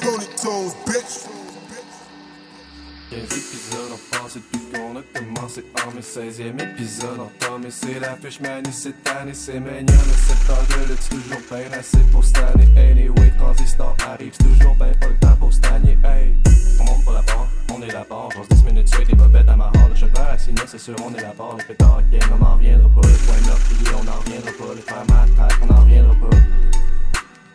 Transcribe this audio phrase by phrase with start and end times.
[0.00, 1.26] Ponytails, bitch.
[3.10, 8.14] 15 épisodes ont passé depuis qu'on a commencé en mes 16e épisode entamé c'est la
[8.14, 12.38] fiche manie cette année c'est mignon le secteur de lutte toujours bien assez pour cette
[12.38, 16.36] année Anyway transistor arrive toujours bien pas le temps pour stagner Hey
[16.78, 17.48] on monte pas la barre,
[17.80, 20.36] on est la barre J'ose 10 minutes suite et bobette à ma hall Je perds
[20.38, 23.14] sinon c'est sûr on est la barre Les pétards game on en reviendra pas Les
[23.14, 26.36] points meurtriers on en reviendra pas Les frères matraques on en reviendra pas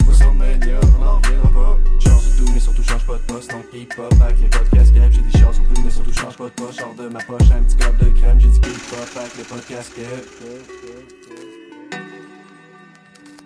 [0.06, 1.78] WrestleMania, on en reviendra pas.
[2.00, 3.50] Change tout, mais surtout change pas de poste.
[3.50, 4.94] Donc keep up avec les podcasts.
[4.94, 6.80] J'ai des chances surtout, mais surtout change pas de poste.
[6.80, 8.40] Genre de ma poche, un petit cop de crème.
[8.40, 9.94] J'ai dit keep up avec les podcasts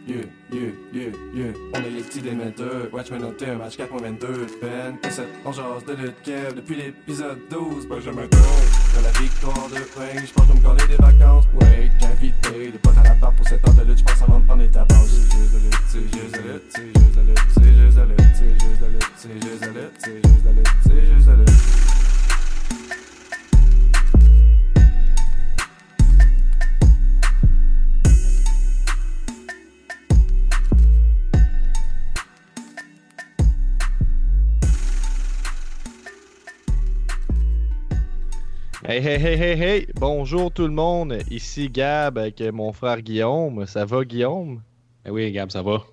[0.09, 1.53] Yeah, yeah, yeah, yeah.
[1.75, 2.91] On est les petits démetteurs.
[2.91, 4.59] Watchmen Hunter, match 4.22.
[4.59, 7.87] Ben, P7, on jase de lutte Kev depuis l'épisode 12.
[7.87, 8.41] Benjamin Tour.
[8.97, 11.45] De la victoire de Wayne, j'pense que me coller des vacances.
[11.61, 13.99] Ouais, invité, des potes à la part pour cette heure de lutte.
[13.99, 14.97] J'pense va me prendre des tabacs.
[14.97, 18.01] C'est juste de lutte, c'est juste de lutte, c'est juste de lutte, c'est juste de
[18.01, 21.27] lutte, c'est juste de lutte, c'est juste de lutte, c'est juste de lutte, c'est juste
[21.27, 21.88] de lutte.
[38.91, 39.87] Hey, hey, hey, hey, hey!
[39.99, 41.19] Bonjour tout le monde!
[41.29, 43.67] Ici Gab avec mon frère Guillaume.
[43.67, 44.63] Ça va, Guillaume?
[45.05, 45.83] Eh oui, Gab, ça va.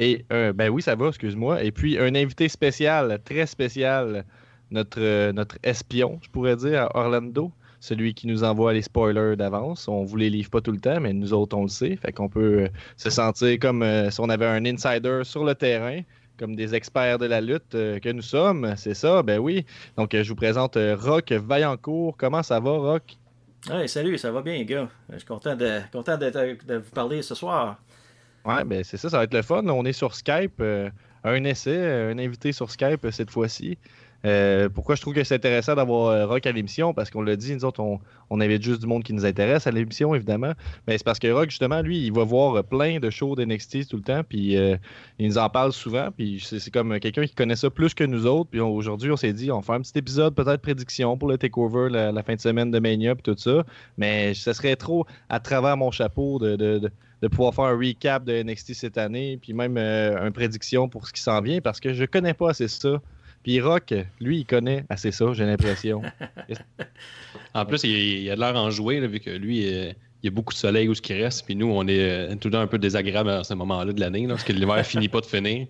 [0.00, 1.62] Et, euh, ben oui, ça va, excuse-moi.
[1.62, 4.24] Et puis, un invité spécial, très spécial,
[4.72, 7.52] notre, euh, notre espion, je pourrais dire, à Orlando.
[7.78, 9.86] Celui qui nous envoie les spoilers d'avance.
[9.86, 11.94] On vous les livre pas tout le temps, mais nous autres, on le sait.
[11.94, 15.54] Fait qu'on peut euh, se sentir comme euh, si on avait un insider sur le
[15.54, 16.00] terrain,
[16.40, 18.72] comme des experts de la lutte euh, que nous sommes.
[18.76, 19.66] C'est ça, ben oui.
[19.98, 22.16] Donc, euh, je vous présente euh, Rock Vaillancourt.
[22.16, 23.02] Comment ça va, Rock?
[23.70, 24.88] Hey, salut, ça va bien, gars?
[25.12, 27.78] Je suis content de, content de, de- vous parler ce soir.
[28.46, 29.62] Ouais, ben c'est ça, ça va être le fun.
[29.68, 30.88] On est sur Skype, euh,
[31.24, 31.76] un essai,
[32.10, 33.76] un invité sur Skype cette fois-ci.
[34.26, 36.92] Euh, pourquoi je trouve que c'est intéressant d'avoir euh, Rock à l'émission?
[36.92, 39.66] Parce qu'on l'a dit, nous autres, on, on avait juste du monde qui nous intéresse
[39.66, 40.52] à l'émission, évidemment.
[40.86, 43.88] Mais c'est parce que Rock, justement, lui, il va voir euh, plein de shows d'NXT
[43.88, 44.56] tout le temps, puis
[45.18, 48.26] il nous en parle souvent, puis c'est comme quelqu'un qui connaît ça plus que nous
[48.26, 48.50] autres.
[48.50, 51.88] Puis aujourd'hui, on s'est dit, on faire un petit épisode, peut-être prédiction pour le takeover
[51.90, 53.64] la, la fin de semaine de Mania, puis tout ça.
[53.96, 56.90] Mais ce serait trop à travers mon chapeau de- de-
[57.22, 61.12] de pouvoir faire un recap de NXT cette année, puis même une prédiction pour ce
[61.12, 63.00] qui s'en vient, parce que je connais pas assez ça.
[63.42, 66.02] Puis Rock, lui, il connaît assez ça, j'ai l'impression.
[67.54, 67.90] En plus, il,
[68.22, 69.92] il a de l'air enjoué, là, vu que lui, euh,
[70.22, 72.34] il y a beaucoup de soleil où ce qui reste, puis nous, on est euh,
[72.36, 75.08] tout le temps un peu désagréable à ce moment-là de l'année, parce que l'hiver finit
[75.08, 75.66] pas de finir.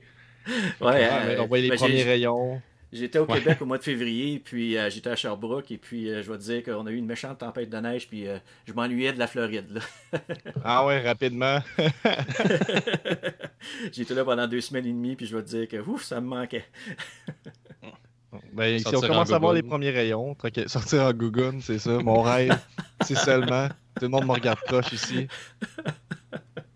[0.47, 2.61] Ouais, Ah, mais euh, on voit les premiers rayons.
[2.93, 3.39] J'étais au Ouais.
[3.39, 6.39] Québec au mois de février, puis euh, j'étais à Sherbrooke, et puis euh, je vais
[6.39, 9.19] te dire qu'on a eu une méchante tempête de neige, puis euh, je m'ennuyais de
[9.19, 9.71] la Floride.
[9.71, 10.19] là.
[10.65, 11.61] Ah ouais, rapidement.
[13.93, 16.21] J'étais là pendant deux semaines et demie, puis je vais te dire que ouf, ça
[16.21, 16.65] me manquait.
[18.53, 20.37] Ben, si on commence en à voir les premiers rayons,
[20.67, 22.57] sortir en gougoune, c'est ça, mon rêve.
[23.03, 23.67] c'est seulement.
[23.97, 25.27] Tout le monde me regarde proche ici.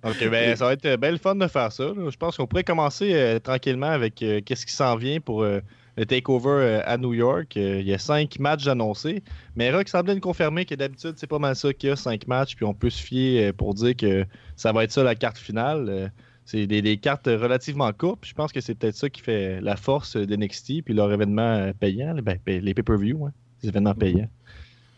[0.02, 1.84] Ok, ben, ça va être bien le fun de faire ça.
[1.84, 2.10] là.
[2.10, 5.60] Je pense qu'on pourrait commencer euh, tranquillement avec euh, qu'est-ce qui s'en vient pour euh,
[5.96, 7.56] le takeover euh, à New York.
[7.56, 9.22] Euh, il y a cinq matchs annoncés.
[9.56, 12.26] Mais Rock semblait nous confirmer que d'habitude, c'est pas mal ça qu'il y a cinq
[12.26, 15.14] matchs, puis on peut se fier euh, pour dire que ça va être ça la
[15.14, 16.12] carte finale.
[16.46, 18.20] C'est des, des cartes relativement courtes.
[18.20, 21.10] puis Je pense que c'est peut-être ça qui fait la force de NXT, puis leur
[21.12, 23.30] événement payant, ben, les pay-per-view, ouais,
[23.62, 24.28] les événements payants.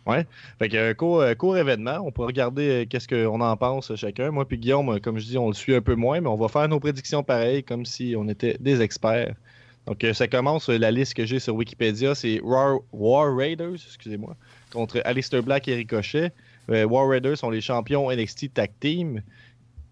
[0.06, 0.24] Ouais.
[0.60, 1.98] Fait que court, court événement.
[2.04, 4.30] On peut regarder qu'est-ce qu'on en pense chacun.
[4.30, 6.46] Moi puis Guillaume, comme je dis, on le suit un peu moins, mais on va
[6.46, 9.34] faire nos prédictions pareilles, comme si on était des experts.
[9.86, 13.74] Donc euh, ça commence, euh, la liste que j'ai sur Wikipédia, c'est War, War Raiders,
[13.74, 14.36] excusez-moi,
[14.72, 16.32] contre Aleister Black et Ricochet.
[16.70, 19.22] Euh, War Raiders sont les champions NXT Tag Team.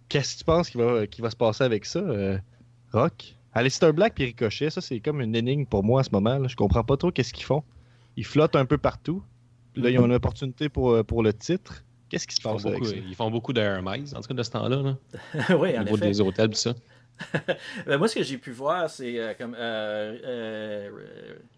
[0.08, 2.36] Qu'est-ce que tu penses qui va, qui va se passer avec ça, euh,
[2.92, 3.34] Rock?
[3.52, 6.38] Aleister Black et Ricochet, ça c'est comme une énigme pour moi en ce moment.
[6.38, 6.48] Là.
[6.48, 7.62] Je comprends pas trop qu'est-ce qu'ils font.
[8.16, 9.22] Ils flottent un peu partout.
[9.74, 11.84] Puis Là, ils ont une opportunité pour, pour le titre.
[12.08, 12.96] Qu'est-ce qui se Ils passe avec beaucoup, ça?
[12.96, 14.96] ils font beaucoup d'Hermes, en tout cas de ce temps-là, là,
[15.56, 16.06] oui, au en niveau effet.
[16.08, 16.74] des hôtels, tout ça.
[17.86, 20.90] Ben, moi, ce que j'ai pu voir, c'est euh, comme euh, euh,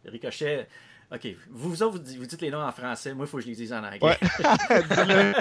[0.04, 0.66] Ricochet.
[1.12, 3.48] Ok, vous, vous, autres, vous dites, les noms en français, moi, il faut que je
[3.48, 4.00] les dise en anglais.
[4.02, 4.18] Ouais.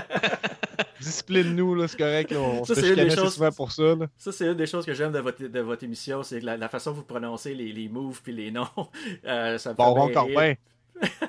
[0.99, 2.33] Discipline-nous, là, c'est correct.
[2.37, 3.95] On Ça, se c'est une des choses- souvent pour ça.
[3.95, 4.07] là.
[4.17, 6.69] Ça, c'est une des choses que j'aime de votre, de votre émission, c'est la, la
[6.69, 8.67] façon dont vous prononcez les, les moves puis les noms.
[9.25, 10.55] Euh, ça me fait Bon, bien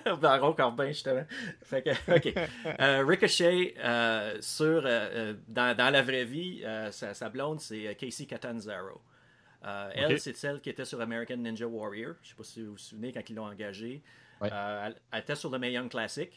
[0.04, 0.16] Corbin.
[0.20, 1.24] Baron Corbin, justement.
[1.62, 2.34] Fait que, OK.
[2.80, 8.26] Euh, Ricochet, euh, sur, euh, dans, dans la vraie vie, sa, sa blonde, c'est Casey
[8.26, 9.00] Catanzaro.
[9.94, 12.14] Elle, c'est celle qui était sur American Ninja Warrior.
[12.22, 14.02] Je ne sais pas si vous vous souvenez quand ils l'ont engagée.
[14.40, 14.48] Ouais.
[14.52, 16.30] Elle, elle était sur le Mae Young Classic.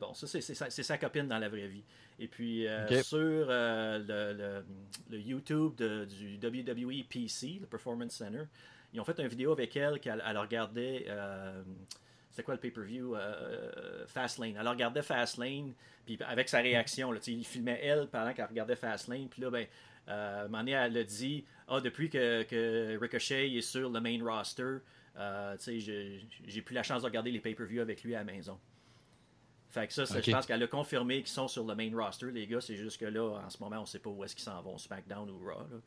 [0.00, 0.42] Bon, ça, c'est
[0.82, 1.84] sa, copine dans la vraie vie.
[2.18, 2.66] Et puis
[3.02, 4.64] sur le, le-
[5.10, 8.44] le YouTube de- du WWE PC, le Performance Center,
[8.94, 11.04] ils ont fait une vidéo avec elle qu'elle elle regardait.
[11.08, 11.62] euh,
[12.30, 14.56] c'est quoi le pay-per-view euh, Fastlane.
[14.58, 15.72] Elle regardait Fastlane,
[16.06, 19.66] puis avec sa réaction, là, il filmait elle pendant qu'elle regardait Fastlane, puis là, ben,
[20.08, 24.78] euh, donné, elle a dit Ah, depuis que, que Ricochet est sur le main roster,
[25.16, 28.58] euh, j'ai- plus la chance de regarder les pay-per-views avec lui à la maison.
[29.70, 32.46] Fait que ça, je pense qu'elle a confirmé qu'ils sont sur le main roster, les
[32.46, 32.60] gars.
[32.60, 34.78] C'est juste que là, en ce moment, on sait pas où est-ce qu'ils s'en vont,
[34.78, 35.60] SmackDown ou Raw.
[35.70, 35.78] là.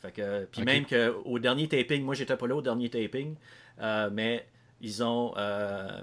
[0.00, 3.34] Fait que, puis même qu'au dernier taping, moi j'étais pas là au dernier taping,
[3.80, 4.46] euh, mais
[4.80, 6.00] ils ont euh,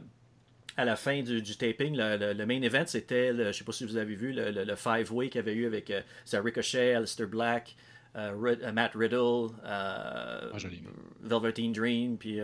[0.78, 3.64] à la fin du, du taping, le, le- le main event, c'était, le- je sais
[3.64, 6.02] pas si vous avez vu, le, le- le five-way qu'il y avait eu avec euh,
[6.34, 7.76] Ricochet, Alistair Black,
[8.16, 10.42] euh, Rid- Matt Riddle, Ah.
[11.24, 12.40] Velveteen Dream, puis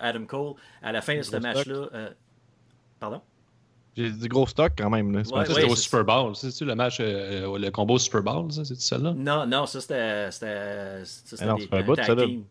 [0.00, 0.54] Adam Cole.
[0.82, 2.10] À la fin de ce Gros match-là, euh,
[3.00, 3.22] pardon?
[3.96, 5.22] J'ai du gros stock quand même.
[5.24, 5.60] C'est Ouais, pas Ça, ça.
[5.60, 6.34] c'était au c'est- Super Bowl.
[6.34, 8.64] C'est-tu le match, euh, le combo Super Bowl, ça?
[8.64, 9.12] C'est-tu celle-là?
[9.14, 10.30] Non, non, ça c'était.
[10.30, 12.24] c'était- ça, c'était Ah non, des- c'est pas un un bout, tag ça, là.
[12.24, 12.44] team.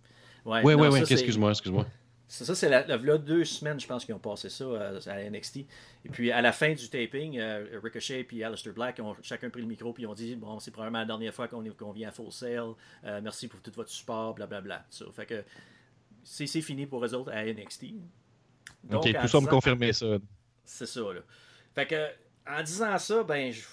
[0.45, 1.05] Ouais, Oui, non, oui, ça, oui.
[1.07, 1.85] c'est- Excuse-moi, excuse-moi.
[2.27, 5.19] C'est ça, c'est la, la- deux semaines, je pense, qu'ils ont passé ça euh, à
[5.29, 5.65] NXT.
[6.05, 9.61] Et puis, à la fin du taping, euh, Ricochet et Aleister Black ont chacun pris
[9.61, 12.11] le micro puis ils ont dit Bon, c'est probablement la dernière fois qu'on vient à
[12.11, 12.59] Full Sail.
[13.03, 14.85] Euh, merci pour tout votre support, blablabla.
[14.89, 15.43] Ça Fait que
[16.23, 17.95] c'est c'est fini pour eux autres à NXT.
[18.85, 20.05] Donc, tout ça me confirmer ça.
[20.63, 21.21] C'est ça, là.
[21.75, 22.07] Fait que,
[22.47, 23.65] en disant ça, ben, je-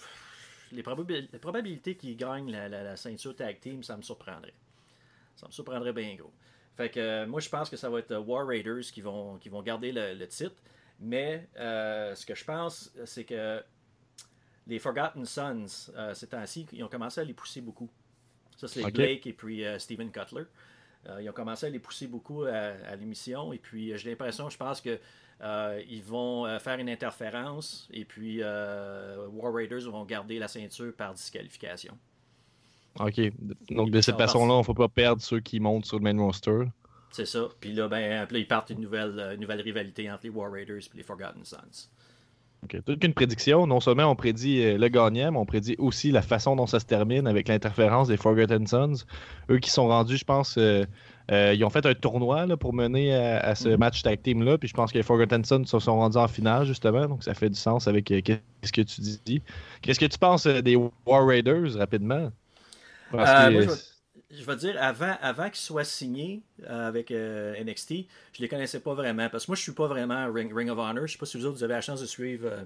[0.73, 4.55] les, probabil- les probabilités qu'ils gagnent la, la- la ceinture tag team, ça me surprendrait.
[5.37, 6.33] Ça me surprendrait bien gros.
[6.77, 9.37] Fait que, euh, moi, je pense que ça va être euh, War Raiders qui vont,
[9.39, 10.57] qui vont garder le, le titre.
[11.01, 13.63] Mais, euh, ce que je pense, c'est que
[14.67, 17.89] les Forgotten Sons, euh, ces temps-ci, ils ont commencé à les pousser beaucoup.
[18.57, 18.83] Ça, c'est.
[18.93, 20.45] Blake et puis Steven Cutler.
[21.21, 23.53] Ils ont commencé à les pousser beaucoup à, à l'émission.
[23.53, 24.99] Et puis, j'ai l'impression, je pense que
[25.41, 27.89] euh, ils vont euh, faire une interférence.
[27.93, 31.97] Et puis, euh, War Raiders vont garder la ceinture par disqualification.
[32.99, 33.21] Ok.
[33.71, 36.21] Donc, de cette façon-là, on ne faut pas perdre ceux qui montent sur le main
[36.21, 36.65] roster.
[37.13, 37.49] C'est ça.
[37.61, 40.79] Puis là, ben, là, ils partent une nouvelle, une nouvelle rivalité entre les War Raiders
[40.93, 41.89] et les Forgotten Sons.
[42.65, 43.69] Ok, Toute une prédiction.
[43.69, 46.87] Non seulement on prédit le gagnant, mais on prédit aussi la façon dont ça se
[46.87, 49.05] termine avec l'interférence des Forgotten Sons.
[49.49, 50.85] Eux qui sont rendus, je pense, euh,
[51.31, 53.77] euh, ils ont fait un tournoi là, pour mener à, à ce Mhm.
[53.77, 54.59] match tag team-là.
[54.59, 57.07] Puis je pense que les Forgotten Sons se sont rendus en finale, justement.
[57.07, 59.43] Donc ça fait du sens avec euh, qu'est-ce que tu dis.
[59.83, 62.31] Qu'est-ce que tu penses euh, des War Raiders, rapidement?
[63.11, 63.75] Parce Euh, que- moi, je vais-
[64.31, 68.93] Je vais dire, avant, avant qu'ils soient signés avec euh, NXT, je les connaissais pas
[68.93, 69.31] vraiment.
[69.31, 71.07] Parce que moi, je suis pas vraiment Ring, Ring of Honor.
[71.07, 72.65] Je sais pas si vous autres, vous avez la chance de suivre euh,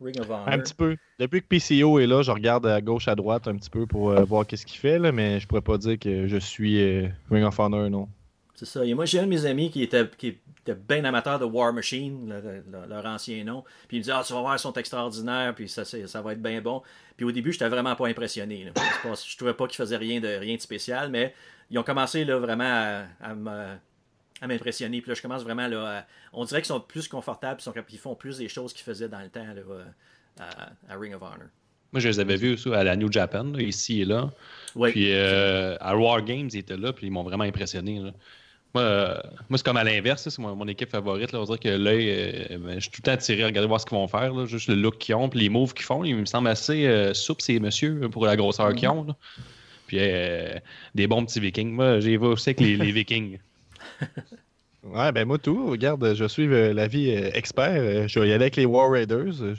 [0.00, 0.48] Ring of Honor.
[0.48, 0.96] Un petit peu.
[1.18, 4.10] Depuis que PCO est là, je regarde à gauche, à droite un petit peu pour
[4.10, 7.08] euh, voir qu'est-ce qu'il fait, là, mais je pourrais pas dire que je suis euh,
[7.30, 8.08] Ring of Honor, non.
[8.54, 8.84] C'est ça.
[8.84, 11.72] Et moi, j'ai un de mes amis qui était, qui était bien amateur de War
[11.72, 13.62] Machine, le- le- leur ancien nom.
[13.86, 16.32] Puis il me dit Ah, tu vas voir, ils sont extraordinaires, puis ça, ça va
[16.32, 16.82] être bien bon.
[17.16, 18.64] Puis au début, j'étais vraiment pas impressionné.
[18.64, 18.72] là.
[19.14, 21.34] Je trouvais pas qu'ils faisaient rien de, rien de spécial, mais
[21.70, 23.76] ils ont commencé là, vraiment à, à me-
[24.40, 25.00] à m'impressionner.
[25.00, 25.98] Puis là, je commence vraiment là.
[26.00, 28.84] à- on dirait qu'ils sont plus confortables, ils, sont, ils font plus des choses qu'ils
[28.84, 29.62] faisaient dans le temps là,
[30.40, 31.48] à, à Ring of Honor.
[31.92, 34.30] Moi, je les avais vus aussi à la New Japan, là, ici et là.
[34.74, 34.90] Oui.
[34.92, 37.98] Puis euh, à War Games, ils étaient là, puis ils m'ont vraiment impressionné.
[37.98, 38.12] là.
[38.74, 39.14] Moi, euh,
[39.48, 41.32] moi c'est comme à l'inverse, c'est mon, mon équipe favorite.
[41.32, 41.40] Là.
[41.40, 43.80] On dirait que l'œil, euh, ben, je suis tout le temps attiré à regarder voir
[43.80, 44.34] ce qu'ils vont faire.
[44.34, 44.44] là.
[44.44, 46.04] Juste le look qu'ils ont, puis les moves qu'ils font.
[46.04, 49.04] Ils me semblent assez souples, ces messieurs, pour la grosseur qu'ils ont.
[49.04, 49.16] là.
[49.86, 49.96] Puis
[50.94, 51.70] des bons petits vikings.
[51.72, 53.38] Moi, j'ai vu aussi avec les, les vikings.
[54.84, 57.68] Ouais, ben moi tout, regarde, je suis euh, l'avis euh, expert.
[57.68, 59.42] euh, je vais y aller avec les War Raiders.
[59.42, 59.54] Euh,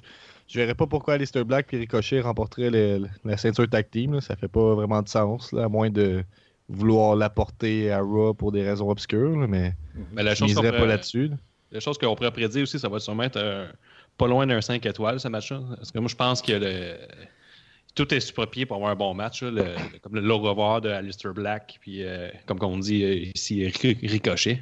[0.47, 4.13] Je verrais pas pourquoi Alistair Black et Ricochet remporteraient le- la ceinture tag team.
[4.13, 4.21] là.
[4.21, 6.23] Ça fait pas vraiment de sens, là, à moins de
[6.69, 9.37] vouloir l'apporter à Raw pour des raisons obscures.
[9.37, 9.73] là, mais
[10.13, 11.27] Mais la je miserais pas là-dessus.
[11.27, 11.35] là.
[11.71, 13.67] La chose qu'on pourrait prédire aussi, ça va sûrement être un-
[14.17, 15.61] pas loin d'un 5 étoiles, ce match-là.
[15.75, 16.95] Parce que moi, je pense que le-
[18.05, 19.43] tout est supropié pour avoir un bon match.
[19.43, 19.51] là.
[19.51, 23.15] Le- le- comme le low revoir de Alistair Black, puis euh, comme on dit euh,
[23.35, 24.61] ici, Ri- Ricochet.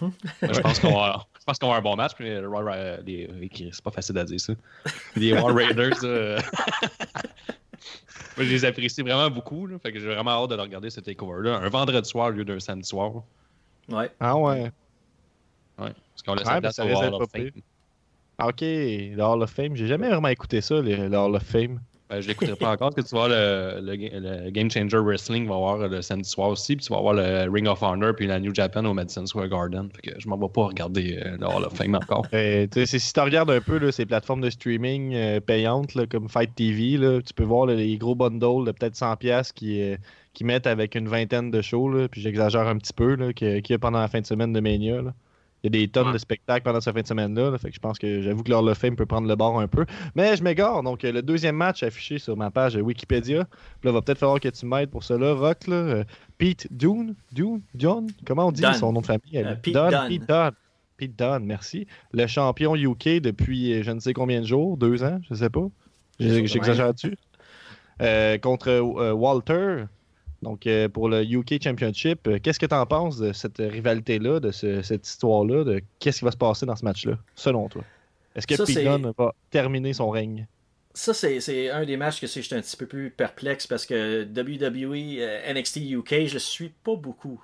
[0.00, 2.12] Moi, je pense qu'on va, je pense qu'on va avoir un bon match.
[2.16, 3.28] Puis, euh, les-
[3.70, 4.54] c'est pas facile à dire ça.
[5.14, 6.38] Les War Raiders, euh,
[8.36, 9.66] moi, je les apprécie vraiment beaucoup.
[9.66, 9.78] là.
[9.78, 11.56] fait que j'ai vraiment hâte de regarder ce takeover-là.
[11.58, 13.12] Un vendredi soir au lieu d'un samedi soir.
[13.90, 14.10] Ouais.
[14.20, 14.70] Ah ouais.
[15.78, 17.50] Ouais, parce qu'on laisse Ouais, la place ça Hall of Fame.
[18.38, 19.76] Ah, ok, le Hall of Fame.
[19.76, 21.80] J'ai jamais vraiment écouté ça, le Hall of Fame.
[22.10, 24.10] Ben, je l'écouterai pas encore, parce que tu vas le, le, ga-
[24.44, 27.48] le Game Changer Wrestling va avoir le samedi soir aussi, puis tu vas voir le
[27.50, 29.88] Ring of Honor puis la New Japan au Madison Square Garden.
[29.90, 32.26] Fait que je m'en vais pas regarder euh, le Hall of Fame encore.
[32.30, 36.98] C'est- si tu regardes un peu ces plateformes de streaming euh, payantes comme Fight TV,
[37.24, 39.96] tu peux voir les gros bundles de peut-être 100$ qui, euh,
[40.34, 42.06] qui mettent avec une vingtaine de shows.
[42.10, 45.00] Puis j'exagère un petit peu qu'il y a pendant la fin de semaine de Mania.
[45.64, 46.12] Il y a des tonnes Ouais.
[46.12, 47.50] de spectacles pendant cette fin de semaine-là.
[47.50, 49.58] là, fait que je pense que j'avoue que leur le fame peut prendre le bord
[49.58, 49.86] un peu.
[50.14, 50.82] Mais je m'égare.
[50.82, 53.44] Donc, euh, le deuxième match affiché sur ma page Wikipédia.
[53.80, 55.66] Puis là, va peut-être falloir que tu m'aides pour cela, Rock.
[55.66, 55.74] Là.
[55.76, 56.04] Euh,
[56.36, 58.74] Pete Dune, Dune, John, comment on dit Dunn.
[58.74, 59.38] son nom de famille?
[59.38, 59.54] Euh?
[59.56, 60.08] Pete Dunn, Dunn.
[60.08, 60.50] Pete Dunn.
[60.98, 61.86] Pete Dunn, merci.
[62.12, 65.66] Le champion UK depuis je ne sais combien de jours, deux ans, je sais pas.
[66.20, 67.16] J'ai- Quelque chose de J'exagère dessus.
[68.02, 69.84] Euh, contre euh, Walter,
[70.44, 72.28] donc euh, pour le UK Championship.
[72.28, 76.20] Euh, Qu'est-ce que tu en penses de cette rivalité-là, de ce- cette histoire-là, de qu'est-ce
[76.20, 77.82] qui va se passer dans ce match-là, selon toi?
[78.36, 80.46] Est-ce que Dunne va terminer son règne?
[80.96, 85.18] Ça, c'est un des matchs que j'étais un petit peu plus perplexe parce que WWE,
[85.18, 87.42] euh, NXT UK, je le suis pas beaucoup.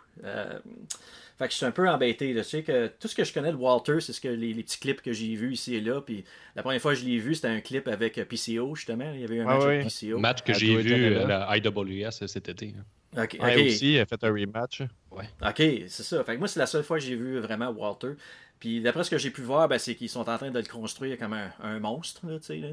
[1.41, 2.33] Euh, fait que je suis un peu embêté.
[2.33, 2.43] là.
[2.43, 4.63] Tu sais que tout ce que je connais de Walter, c'est ce que les, les
[4.63, 6.01] petits clips que j'ai vus ici et là.
[6.01, 9.11] Puis la première fois que je l'ai vu, c'était un clip avec euh, PCO, justement.
[9.15, 9.75] Il y avait eu un Ah match oui.
[9.75, 10.19] avec PCO.
[10.19, 12.75] Match que j'ai vu à la IWS cet été.
[12.79, 12.85] hein.
[13.25, 14.83] Ok, Ouais, aussi, il a fait un rematch.
[15.11, 15.23] OK,
[15.57, 16.23] c'est ça.
[16.23, 18.13] Fait que moi, c'est la seule fois que j'ai vu vraiment Walter.
[18.61, 20.67] Puis d'après ce que j'ai pu voir, ben, c'est qu'ils sont en train de le
[20.67, 22.21] construire comme un, un monstre.
[22.29, 22.69] Là, tu sais, là.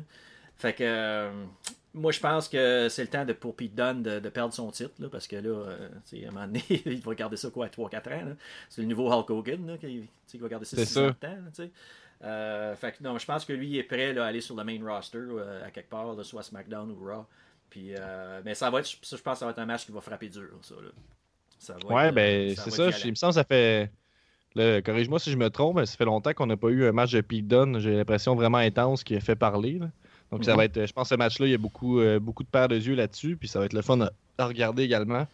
[0.57, 1.31] Fait que euh,
[1.94, 4.70] moi, je pense que c'est le temps de, pour Pete Dunne de, de perdre son
[4.72, 4.94] titre.
[5.00, 7.70] Là, parce que là, euh, à un moment donné, il va garder ça quoi, à
[7.70, 8.36] 3-4 ans.
[8.70, 11.08] C'est le nouveau Hulk Hogan là, qui, va garder ça C'est 6 ça.
[11.08, 11.67] ans.
[12.24, 14.56] Euh, fait que non, je pense que lui il est prêt là, à aller sur
[14.56, 17.25] le main roster euh, à quelque part, là, soit SmackDown ou Raw.
[17.70, 19.86] Puis, euh, mais ça va être, ça, je pense que ça va être un match
[19.86, 20.50] qui va frapper dur.
[20.62, 20.75] Ça.
[21.60, 22.89] Ça va Ouais, être, ben c'est ça.
[23.03, 23.91] Il me semble que ça fait.
[24.84, 27.12] Corrige-moi si je me trompe, mais ça fait longtemps qu'on n'a pas eu un match
[27.12, 27.77] de Pete Dunne.
[27.79, 29.74] J'ai l'impression vraiment intense qui a fait parler.
[29.79, 29.89] là.
[30.31, 30.57] Donc ça Mhm.
[30.57, 30.86] va être.
[30.86, 32.96] Je pense que ce match-là, il y a beaucoup, euh, beaucoup de paires de yeux
[32.96, 33.38] là-dessus.
[33.38, 35.25] Puis ça va être le fun à, à regarder également.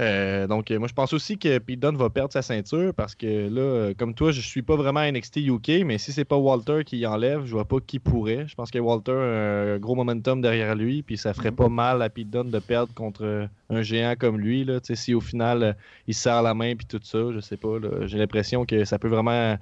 [0.00, 3.14] Euh, donc euh, moi je pense aussi que Pete Dunne va perdre sa ceinture parce
[3.14, 6.36] que là, euh, comme toi, je suis pas vraiment NXT UK, mais si c'est pas
[6.38, 8.46] Walter qui enlève, je vois pas qui pourrait.
[8.48, 12.00] Je pense que Walter a un gros momentum derrière lui, puis ça ferait pas mal
[12.00, 14.64] à Pete Dunne de perdre contre euh, un géant comme lui.
[14.64, 14.80] Là.
[14.80, 15.72] Tu sais, Si au final euh,
[16.06, 17.76] il se serre la main puis tout ça, je sais pas.
[18.06, 19.58] J'ai l'impression que ça peut vraiment,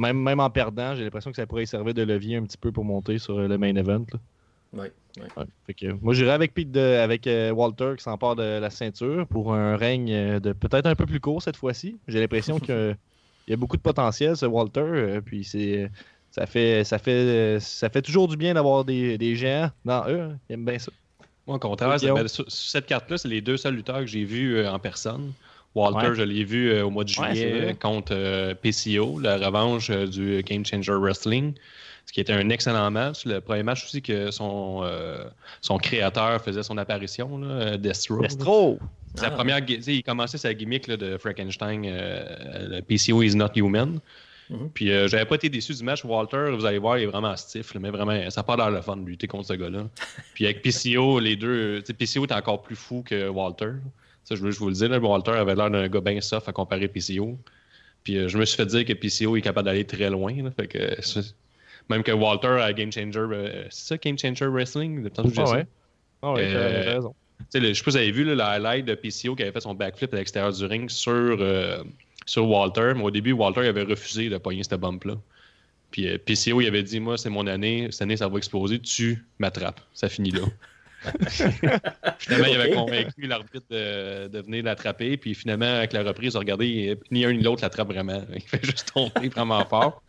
[0.00, 2.72] même, même en perdant, j'ai l'impression que ça pourrait servir de levier un petit peu
[2.72, 4.04] pour monter sur euh, le main event.
[4.12, 4.18] là.
[4.72, 5.22] Ouais, ouais.
[5.36, 5.44] Ouais.
[5.66, 9.26] Fait que, moi, j'irais avec, Pete de- avec euh, Walter qui s'empare de la ceinture
[9.26, 11.98] pour un règne euh, de peut-être un peu plus court cette fois-ci.
[12.08, 12.96] J'ai l'impression qu'il
[13.48, 14.80] y a beaucoup de potentiel, ce Walter.
[14.80, 15.90] euh, puis c'est.
[16.32, 20.20] Ça fait, ça, fait, ça fait toujours du bien d'avoir des, des géants dans eux.
[20.20, 20.38] hein.
[20.48, 20.92] Ils aiment bien ça.
[21.44, 24.54] Moi, au contraire, ben, sur, cette carte-là, c'est les deux seuls lutteurs que j'ai vus
[24.58, 25.32] euh, en personne.
[25.74, 26.14] Walter, Ouais.
[26.16, 30.42] je l'ai vu euh, au mois de juillet contre euh, PCO, la revanche euh, du
[30.42, 31.54] Game Changer Wrestling,
[32.06, 33.24] ce qui était un excellent match.
[33.24, 34.82] Le premier match aussi que son,
[35.60, 38.20] son créateur faisait son apparition, là, Destro.
[38.20, 38.78] Destro!
[39.14, 39.30] Sa Ah.
[39.30, 44.00] première, il commençait sa gimmick là, de Frankenstein, le PCO is not human.
[44.50, 44.70] Mhm.
[44.74, 46.04] Puis euh, j'avais pas été déçu du match.
[46.04, 48.70] Walter, vous allez voir, il est vraiment stiff, là, mais vraiment, ça n'a pas l'air
[48.72, 49.84] le fun de lutter contre ce gars-là.
[50.34, 53.70] Puis avec PCO, les deux, PCO est encore plus fou que Walter.
[54.30, 56.48] Ça, je veux juste vous le dire, là, Walter avait l'air d'un gars bien soft
[56.48, 57.36] à comparer PCO.
[58.04, 60.32] Puis euh, je me suis fait dire que PCO est capable d'aller très loin.
[60.42, 61.34] là, fait que, c'est-
[61.90, 65.02] même que Walter à Game Changer, euh, c'est ça, Game Changer Wrestling?
[65.02, 65.52] Que j'ai Ah ça.
[65.56, 65.66] ouais.
[66.22, 67.14] Ah ouais, Euh, raison.
[67.40, 69.42] Tu sais, le- je sais pas si vous avez vu le highlight de PCO qui
[69.42, 71.82] avait fait son backflip à l'extérieur du ring sur, euh,
[72.24, 72.92] sur Walter.
[72.94, 75.16] Mais au début, Walter avait refusé de pogner cette bump-là.
[75.90, 78.78] Puis euh, PCO, il avait dit Moi, c'est mon année, cette année, ça va exploser,
[78.78, 79.80] tu m'attrapes.
[79.92, 80.42] Ça finit là.
[82.18, 85.16] finalement, il avait convaincu l'arbitre de, de venir l'attraper.
[85.16, 88.22] Puis finalement, avec la reprise, regardez, ni un ni l'autre l'attrape vraiment.
[88.34, 90.02] Il fait juste tomber vraiment fort.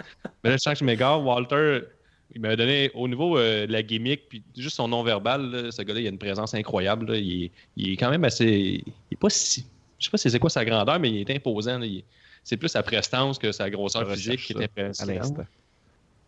[0.43, 1.23] Mais là, je sens que je m'égare.
[1.25, 1.81] Walter,
[2.33, 5.99] il m'avait donné, au niveau euh, de la gimmick, puis juste son non-verbal, ce gars-là,
[5.99, 7.11] il a une présence incroyable.
[7.11, 7.17] là.
[7.17, 8.83] Il, est, il est quand même assez.
[8.85, 9.65] Il est pas si.
[9.99, 11.77] Je sais pas si c'est quoi sa grandeur, mais il est imposant.
[11.79, 11.85] là.
[11.85, 12.03] Il-
[12.43, 15.15] c'est plus sa prestance que sa grosseur Je physique qui est impressionnante.
[15.15, 15.45] l'instant.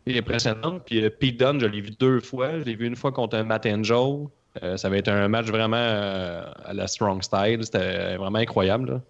[0.06, 0.80] Il est impressionnant.
[0.86, 2.60] Puis euh, Pete Dunne, je l'ai vu deux fois.
[2.60, 4.28] Je l'ai vu une fois contre un Matt Angel.
[4.62, 7.60] Euh, ça va être un match vraiment euh, à la strong style.
[7.64, 8.92] C'était vraiment incroyable.
[8.92, 9.02] là.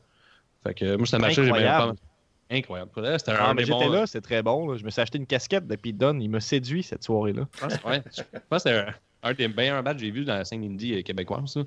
[0.64, 1.94] Fait que moi, ce match-là, j'ai bien Incroyable.
[2.50, 2.56] pas.
[2.56, 2.92] Incroyable.
[3.20, 4.70] C'était un Ah, mais j'étais là, c'est très bon.
[4.72, 4.78] là.
[4.78, 6.22] Je me suis acheté une casquette de Pete Dunne.
[6.22, 7.48] Il m'a séduit cette soirée-là.
[7.86, 10.46] Ouais, je pense que c'était un, un des meilleurs matchs que j'ai vu dans la
[10.46, 11.46] scène indie euh, québécoise.
[11.54, 11.62] ça.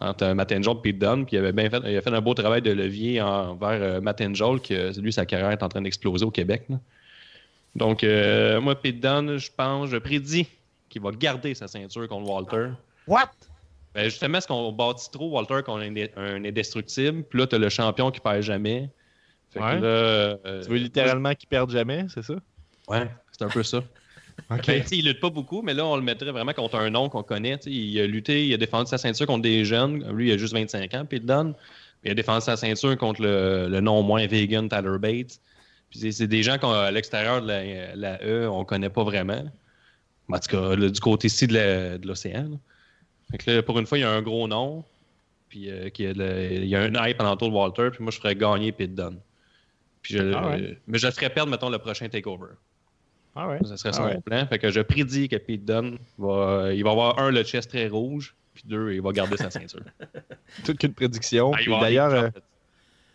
[0.00, 1.24] Entre euh, Matt Angel et Pete Dunne.
[1.26, 4.00] Puis il avait, bien fait, il a fait un beau travail de levier envers euh,
[4.00, 6.64] Matt Angel, que lui, sa carrière est en train d'exploser au Québec.
[6.68, 6.80] là.
[7.76, 10.48] Donc, euh, moi, Pete Dunne, je pense, je prédis
[10.88, 12.70] qu'il va garder sa ceinture contre Walter.
[13.06, 13.30] What?
[13.94, 17.22] Ben, justement, est-ce qu'on bâtit trop Walter qu'on est un, indestructible?
[17.24, 18.90] Puis là, tu as le champion qui perd jamais.
[19.50, 22.34] Fait que là, euh, Tu veux littéralement qu'il perde jamais, c'est ça?
[22.88, 23.82] Ouais, c'est un peu ça.
[24.48, 26.90] Ben, tu sais, il lutte pas beaucoup, mais là, on le mettrait vraiment contre un
[26.90, 27.54] nom qu'on connaît.
[27.66, 30.04] Il a lutté, il a défendu sa ceinture contre des jeunes.
[30.12, 31.54] Lui, il a juste 25 ans, Pete Dunne.
[32.02, 35.38] Il a défendu sa ceinture contre le, le non moins vegan Tyler Bates.
[35.88, 39.44] Puis c'est- des gens qu'à l'extérieur de la, la E, on connaît pas vraiment.
[40.28, 42.58] En tout cas, là, du côté-ci de la- de l'océan.
[43.30, 44.84] Fait que là, pour une fois, il y a un gros nom.
[45.48, 47.90] Puis euh, qu'il y a le- il y a un hype en de Walter.
[47.92, 49.18] Puis moi, je ferais gagner Pete Dunne.
[50.02, 50.78] Puis je, Ah ouais.
[50.86, 52.54] Mais je ferais perdre, mettons, le prochain takeover.
[53.36, 53.58] Ah ouais.
[53.64, 54.14] Ça serait Ah ouais.
[54.14, 54.46] mon plan.
[54.46, 57.88] Fait que je prédis que Pete Dunne va, il va avoir un, le chest très
[57.88, 59.80] rouge, puis deux, il va garder sa ceinture.
[60.64, 61.52] Toute qu'une prédiction.
[61.54, 62.28] Ah, D'ailleurs, euh.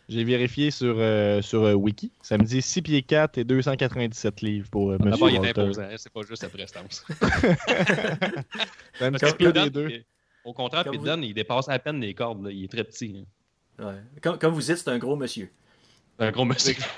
[0.10, 2.12] J'ai vérifié sur, euh, sur euh, Wiki.
[2.22, 5.50] Ça me dit 6 pieds 4 et 297 livres pour euh, Monsieur D'abord, il est
[5.58, 7.06] imposant, hein, c'est pas juste sa prestance.
[7.08, 9.90] C'est un Parce petit que peu des deux.
[9.90, 10.04] il-
[10.46, 12.44] au contraire, Comme Pete vous- Dunne, il dépasse à peine les cordes.
[12.44, 12.52] là.
[12.52, 13.24] Il est très petit.
[13.80, 13.86] hein.
[13.86, 13.96] Ouais.
[14.22, 15.50] Comme, comme vous dites, c'est un gros monsieur.
[16.18, 16.76] C'est un gros monsieur.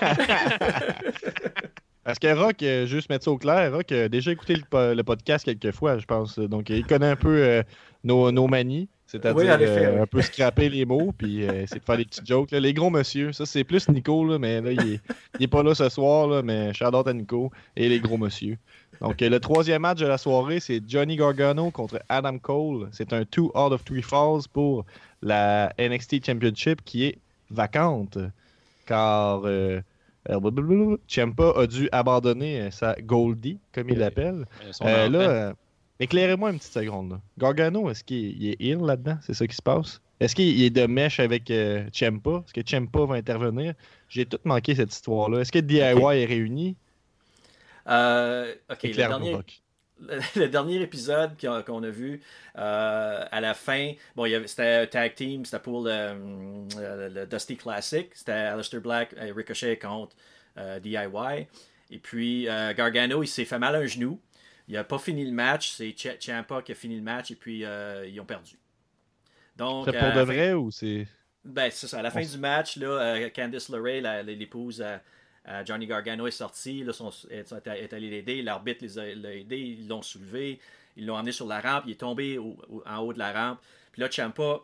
[2.04, 4.92] Parce que Rock, euh, juste mettre ça au clair, Rock a déjà écouté le, po-
[4.94, 6.36] le podcast quelques fois, je pense.
[6.38, 7.62] Donc, il connaît un peu euh,
[8.02, 11.84] nos, nos manies, c'est-à-dire Oui, euh, un peu scraper les mots, puis euh, essayer de
[11.84, 12.50] faire des petites jokes.
[12.50, 12.60] là.
[12.60, 15.00] Les gros monsieur, ça c'est plus Nico, là, mais là, il est,
[15.38, 18.16] il est pas là ce soir, là, mais shout out à Nico et les gros
[18.16, 18.56] monsieur.
[19.02, 22.88] Donc, euh, le troisième match de la soirée, c'est Johnny Gargano contre Adam Cole.
[22.92, 24.86] C'est un two out of three falls pour
[25.20, 27.18] la NXT Championship qui est
[27.50, 28.16] vacante.
[28.86, 29.80] Car euh,
[30.30, 34.46] euh, Ciampa a dû abandonner euh, sa Goldie, comme il l'appelle.
[34.82, 35.52] Euh, là, euh,
[36.02, 37.12] éclairez-moi une petite seconde.
[37.12, 37.20] là.
[37.38, 39.18] Gargano, est-ce qu'il il est heal là-dedans?
[39.22, 40.00] C'est ça qui se passe?
[40.20, 42.42] Est-ce qu'il il est de mèche avec euh, Ciampa?
[42.44, 43.74] Est-ce que Ciampa va intervenir?
[44.08, 45.40] J'ai tout manqué cette histoire-là.
[45.40, 46.76] Est-ce que DIY est réuni?
[47.88, 49.36] Euh, ok, le dernier,
[50.36, 51.32] le, dernier épisode
[51.66, 52.20] qu'on a, vu,
[52.56, 58.32] euh, à la fin, bon, c'était tag team, c'était pour le, le Dusty Classic, c'était
[58.32, 60.14] Aleister Black et Ricochet contre
[60.80, 61.48] DIY.
[61.90, 62.44] Et puis,
[62.76, 64.20] Gargano, il s'est fait mal à un genou.
[64.68, 67.34] Il n'a pas fini le match, c'est Ch- Ciampa qui a fini le match et
[67.36, 68.56] puis euh, ils ont perdu.
[69.56, 71.06] Donc, C'est à pour de fin- vrai ou c'est.
[71.44, 71.98] ben, c'est ça.
[71.98, 76.84] À la fin du match, là, euh, Candice LeRae, l'épouse à, Johnny Gargano, est sortie.
[76.84, 77.52] Là, son, est,
[77.92, 78.42] allée l'aider.
[78.42, 79.58] L'arbitre les a, l'a aidé.
[79.58, 80.58] Ils l'ont soulevé.
[80.96, 81.84] Ils l'ont emmené sur la rampe.
[81.86, 83.60] Il est tombé au- en haut de la rampe.
[83.92, 84.60] Puis là, Champa,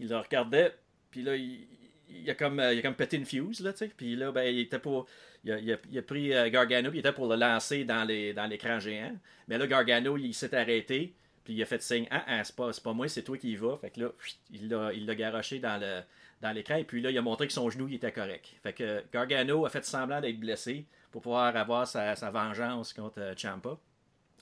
[0.00, 0.74] il le regardait.
[1.10, 1.66] Puis là, il,
[2.08, 3.60] il a comme, euh, il a comme pété une fuse.
[3.60, 3.92] Là, tu sais.
[3.94, 5.06] puis là, ben, il était pour.
[5.44, 6.90] Il a, il a- il a pris euh, Gargano.
[6.90, 9.12] Puis il était pour le lancer dans, les, dans l'écran géant.
[9.48, 11.14] Mais là, Gargano, il s'est arrêté.
[11.44, 13.52] Puis il a fait signe Ah, ah c'est pas, c'est pas moi, c'est toi qui
[13.52, 13.76] y vas.
[13.78, 14.08] Fait que là,
[14.50, 16.00] il l'a, il l'a garoché dans, le,
[16.42, 16.76] dans l'écran.
[16.76, 18.46] Et puis là, il a montré que son genou il était correct.
[18.62, 23.20] Fait que Gargano a fait semblant d'être blessé pour pouvoir avoir sa, sa vengeance contre
[23.20, 23.78] euh, Ciampa.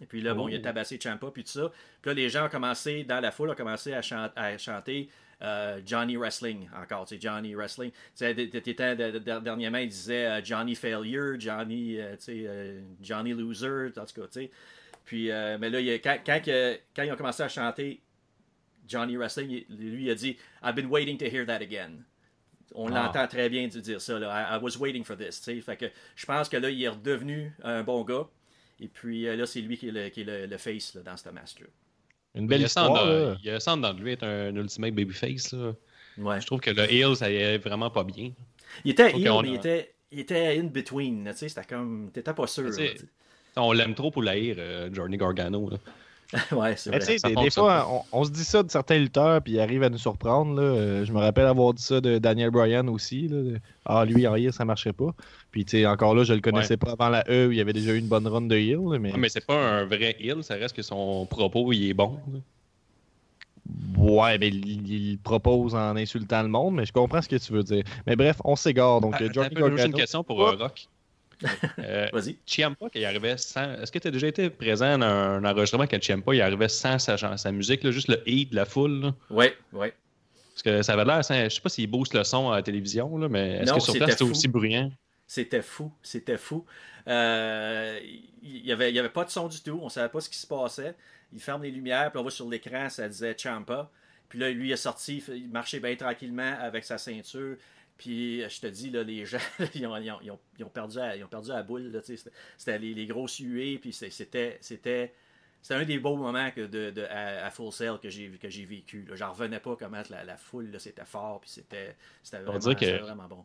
[0.00, 1.70] Et puis là, bon, il a tabassé Ciampa, puis tout ça.
[2.02, 5.08] Puis là, les gens ont commencé, dans la foule, ont commencé à, chan- à chanter
[5.42, 7.90] euh, Johnny Wrestling encore, tu sais, Johnny Wrestling.
[7.90, 14.04] Tu sais, dernièrement, il disait euh, Johnny Failure, Johnny, euh, tu sais, Johnny Loser, en
[14.06, 14.50] tout cas, tu sais.
[15.04, 18.02] Puis, mais là, il quand, quand, ils ont commencé à chanter
[18.88, 22.02] Johnny Wrestling, lui, il a dit I've been waiting to hear that again.
[22.74, 23.04] On Ah.
[23.04, 24.18] l'entend très bien de dire ça.
[24.18, 24.28] Là.
[24.28, 25.40] I, I was waiting for this.
[25.40, 25.60] tu sais.
[25.60, 28.26] Fait que je pense que là, il est redevenu un bon gars.
[28.80, 31.16] Et puis là, c'est lui qui est le, qui est le, le face là, dans
[31.16, 31.66] ce match-là.
[32.36, 33.36] Une belle il, histoire.
[33.42, 35.52] il semble dans lui être un ultimate babyface.
[35.52, 35.72] Là.
[36.18, 36.40] Ouais.
[36.40, 38.30] Je trouve que le heel, ça y est vraiment pas bien.
[38.84, 41.24] Il était heel, mais il a- était, il était in between.
[41.24, 42.10] là, tu sais, C'était comme.
[42.12, 42.68] T'étais pas sûr.
[42.68, 42.86] Là.
[43.56, 45.70] On l'aime trop pour l'haïr, euh, Johnny Gargano.
[45.70, 45.78] là.
[46.52, 47.34] ouais, c'est Mais tu vrai.
[47.34, 49.88] des, des fois, on, on se dit ça de certains lutteurs, puis ils arrivent à
[49.90, 50.54] nous surprendre.
[50.56, 50.62] Là.
[50.62, 53.28] Euh, Je me rappelle avoir dit ça de Daniel Bryan aussi.
[53.28, 53.58] Là.
[53.84, 55.14] Ah, lui, en heel, ça marchait pas.
[55.52, 57.60] Puis, tu sais, encore là, je le connaissais pas avant la E, où il y
[57.60, 58.80] avait déjà eu une bonne run de heel.
[58.90, 59.12] là, mais...
[59.14, 62.18] Ah, mais c'est pas un vrai heel, ça reste que son propos, il est bon.
[62.32, 62.38] là.
[63.96, 67.52] Ouais, mais il, il propose en insultant le monde, mais je comprends ce que tu
[67.52, 67.82] veux dire.
[68.06, 69.00] Mais bref, on s'égare.
[69.00, 70.88] Donc, Ah, Johnny une question pour euh, Rock.
[71.78, 72.36] Euh, Vas-y.
[72.46, 73.74] Ciampa, qui arrivait sans.
[73.74, 76.98] Est-ce que tu as déjà été présent dans un enregistrement quand Ciampa il arrivait sans
[76.98, 79.00] sa, sa musique, là, juste le hit de la foule?
[79.00, 79.14] là?
[79.30, 79.94] Ouais, ouais.
[80.52, 81.22] Parce que ça avait l'air.
[81.22, 83.94] Je sais pas s'il booste le son à la télévision, là, mais est-ce que sur
[83.94, 84.90] place c'était aussi bruyant?
[85.26, 86.64] C'était fou, c'était fou.
[87.08, 87.98] Euh,
[88.42, 90.38] il n'y avait, y avait pas de son du tout, on savait pas ce qui
[90.38, 90.94] se passait.
[91.32, 93.90] Il ferme les lumières, puis on voit sur l'écran, ça disait Champa.
[94.28, 97.56] Puis là, lui il est sorti, il marchait bien tranquillement avec sa ceinture.
[97.98, 99.38] Puis je te dis, là, les gens,
[99.74, 102.02] ils ont, ils ont- ils ont- ils ont perdu, à, ils ont perdu la boule.
[102.58, 104.10] C'était les, les grosses huées, puis c'était
[104.60, 105.12] c'était
[105.62, 108.48] c'était un des beaux moments que de, de- à, à Full Sail que j'ai que
[108.50, 109.04] j'ai vécu.
[109.08, 109.16] là.
[109.16, 113.02] J'en revenais pas comment la, la foule, là, c'était fort, puis c'était c'était vraiment, que-
[113.02, 113.44] vraiment bon.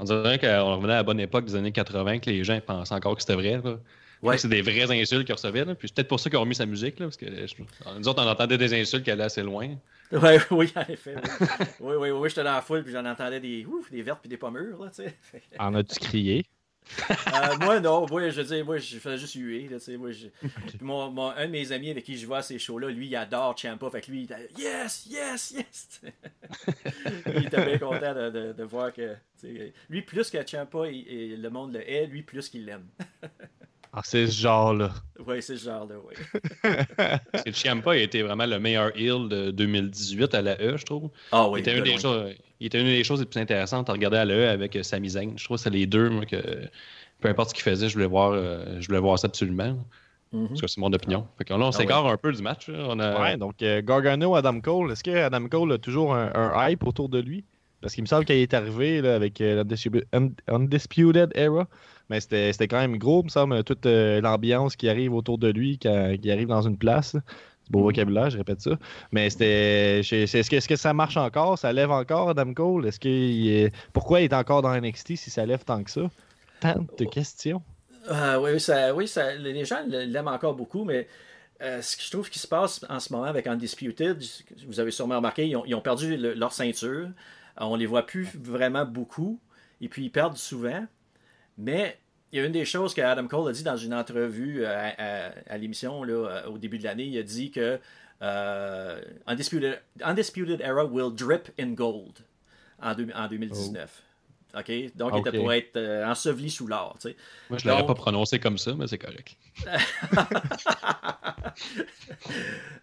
[0.00, 2.94] On dirait qu'on revenait à la bonne époque des années 80, que les gens pensaient
[2.94, 3.60] encore que c'était vrai.
[3.62, 3.78] là.
[4.22, 4.38] Ouais.
[4.38, 5.64] C'est des vraies insultes qu'ils recevaient.
[5.64, 5.74] Là.
[5.74, 6.98] Puis c'est peut-être pour ça qu'ils ont mis sa musique.
[7.00, 7.54] Là, parce que je-
[7.98, 9.76] nous autres, on entendait des insultes qui allaient assez loin.
[10.12, 11.14] Ouais, oui, en effet.
[11.80, 14.20] Oui, oui, oui, oui, j'étais dans la foule puis j'en entendais des, ouf, des vertes
[14.20, 15.14] puis des pommures, là, tu sais.
[15.58, 16.46] En as-tu crié?
[17.10, 19.96] euh, moi, non, moi, je veux dire, moi, je faisais juste huer, là, tu sais.
[19.98, 22.58] Moi, je- Puis mon, mon- un de mes amis avec qui je vois à ces
[22.58, 26.00] shows-là, lui, il adore Champa, fait que lui, il était, yes, yes, yes.
[27.36, 30.88] il était bien content de, de- de voir que, tu sais, lui, plus que Champa,
[30.88, 32.86] il- il- le monde le hait, lui, plus qu'il l'aime.
[33.98, 34.90] Ah, c'est ce genre-là.
[35.26, 36.14] Oui, c'est ce genre-là, oui.
[37.32, 40.84] Parce que Ciampa a été vraiment le meilleur heel de 2018 à la E, je
[40.84, 41.10] trouve.
[41.32, 43.90] Ah oui, il, était une des choses, il était une des choses les plus intéressantes
[43.90, 45.32] à regarder à la E avec euh, Sami Zayn.
[45.36, 46.36] Je trouve que c'est les deux, moi, que
[47.20, 49.76] peu importe ce qu'il faisait, je voulais voir, euh, je voulais voir ça absolument.
[50.32, 50.48] Mhm.
[50.48, 51.26] Parce que c'est mon opinion.
[51.38, 52.68] Fait que là, on Ah s'égare un peu du match.
[52.68, 53.20] On a...
[53.20, 54.92] Ouais, donc euh, Gargano, Adam Cole.
[54.92, 57.44] Est-ce que Adam Cole a toujours un, un hype autour de lui?
[57.80, 61.66] Parce qu'il me semble qu'il est arrivé là, avec euh, l'Undisputed Un- Undisputed Era.
[62.10, 65.48] Mais c'était quand même gros, il me semble, toute euh, l'ambiance qui arrive autour de
[65.48, 67.16] lui, quand, qui arrive dans une place.
[67.64, 68.78] C'est beau vocabulaire, je répète ça.
[69.12, 70.00] Mais c'était.
[70.00, 71.58] Est-ce que, que ça marche encore?
[71.58, 72.86] Ça lève encore, Adam Cole?
[72.86, 76.02] Est-ce est- Pourquoi il est encore dans NXT si ça lève tant que ça?
[76.60, 77.62] Tant de questions.
[78.08, 81.06] Ah, oui, ça, oui ça, les gens l'aiment encore beaucoup, mais
[81.60, 84.22] euh, ce que je trouve qui se passe en ce moment avec Undisputed,
[84.66, 87.08] vous avez sûrement remarqué, ils ont, ils ont perdu le- leur ceinture.
[87.58, 89.38] On les voit plus vraiment beaucoup,
[89.80, 90.86] et puis ils perdent souvent.
[91.58, 91.98] Mais
[92.32, 94.68] il y a une des choses que Adam Cole a dit dans une entrevue euh,
[94.68, 97.04] à, à- à l'émission euh, au début de l'année.
[97.04, 97.78] Il a dit que
[98.22, 102.18] euh, Undisputed, Undisputed Era will drip in gold
[102.82, 104.02] en, deux- en 2019.
[104.56, 104.72] OK?
[104.96, 105.36] Donc, il était Ok.
[105.36, 106.96] pour être euh, enseveli sous l'or.
[107.00, 107.16] tu sais.
[107.50, 109.36] Moi, je l'aurais Donc- pas prononcé comme ça, mais c'est correct.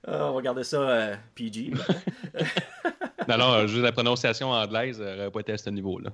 [0.07, 1.71] Ah, on va garder ça euh, PG.
[3.27, 6.11] Non, non, juste la prononciation anglaise n'aurait pas été à ce niveau-là.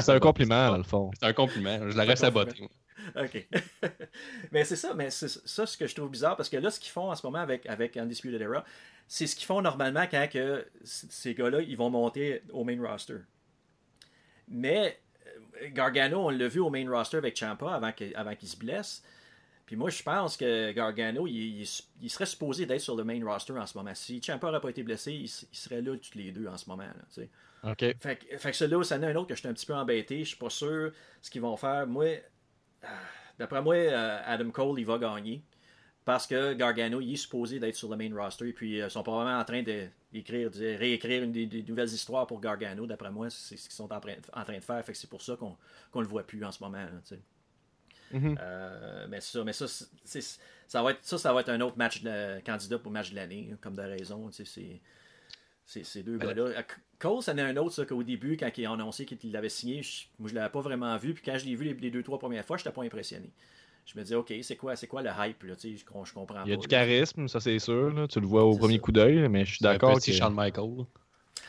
[0.00, 1.10] C'est un compliment, dans le fond.
[1.18, 1.78] C'est un compliment.
[1.90, 2.68] Je l'aurais saboté.
[3.16, 3.46] OK.
[4.52, 6.80] mais c'est ça, mais c'est ça ce que je trouve bizarre parce que là, ce
[6.80, 8.64] qu'ils font en ce moment avec, avec Undisputed Era,
[9.06, 13.18] c'est ce qu'ils font normalement quand que ces gars-là, ils vont monter au main roster.
[14.48, 14.98] Mais
[15.62, 19.02] euh, Gargano, on l'a vu au main roster avec Champa avant qu'il se blesse.
[19.66, 21.68] Puis moi, je pense que Gargano, il, il-
[22.02, 23.94] il serait supposé d'être sur le main roster en ce moment.
[23.94, 26.82] Si Champa n'aurait pas été blessé, il, serait là tous les deux en ce moment.
[26.84, 27.30] là, tu sais.
[27.66, 27.78] OK.
[28.00, 29.66] Fait, que- fait que celui-là, ça en a un autre que je suis un petit
[29.66, 30.20] peu embêté.
[30.20, 31.86] Je suis pas sûr ce qu'ils vont faire.
[31.86, 32.06] Moi,
[32.82, 32.88] ah,
[33.38, 35.42] d'après moi, euh, Adam Cole, il va gagner.
[36.04, 38.48] Parce que Gargano, il est supposé d'être sur le main roster.
[38.48, 41.88] Et puis, euh, ils sont probablement en train d'écrire, de réécrire une des, des nouvelles
[41.88, 42.86] histoires pour Gargano.
[42.86, 44.84] D'après moi, c'est ce qu'ils sont en train, en train de faire.
[44.84, 45.56] Fait que c'est pour ça qu'on
[45.90, 46.78] qu'on le voit plus en ce moment.
[46.84, 47.16] là.
[48.12, 48.36] Mhm.
[48.38, 52.02] Euh, mais ça, mais ça, ça va être ça, ça va être un autre match
[52.02, 54.30] de, candidat pour match de l'année, hein, comme de raison.
[54.30, 54.80] c'est-
[55.66, 56.62] ces deux Ben, gars-là.
[56.98, 59.82] Cole, c'en est un autre, ça, qu'au début, quand il a annoncé qu'il l'avait signé,
[59.82, 61.14] je- moi, je l'avais pas vraiment vu.
[61.14, 63.30] Puis quand je l'ai vu les, les deux, trois premières fois, je n'étais pas impressionné.
[63.86, 66.12] Je me disais, OK, c'est quoi, c'est quoi le hype, là, tu sais, je, je
[66.14, 66.78] comprends Il y a pas, du là.
[66.84, 67.92] charisme, ça c'est sûr.
[67.92, 68.06] là.
[68.08, 68.80] Tu le vois au C'est premier ça.
[68.80, 70.00] coup d'œil, mais je suis C'est d'accord.
[70.00, 70.86] que- Shawn Michaels.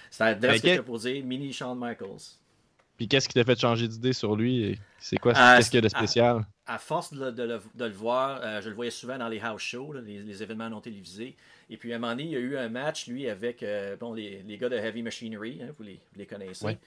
[0.10, 2.36] C'était Ben, ce que pour dire, mini Shawn Michaels.
[2.97, 4.78] Puis qu'est-ce qui t'a fait changer d'idée sur lui?
[4.99, 5.34] C'est quoi?
[5.36, 6.45] Ah, Qu'est-ce qu'il y a de c'est- spécial?
[6.67, 9.28] À force de, le- de le, de le voir, euh, je le voyais souvent dans
[9.28, 11.36] les house shows, là, les, les événements non télévisés.
[11.69, 13.95] Et puis à un moment donné, il y a eu un match, lui, avec euh,
[13.97, 16.65] bon, les, les gars de Heavy Machinery, hein, vous, les, vous les connaissez.
[16.65, 16.78] Ouais.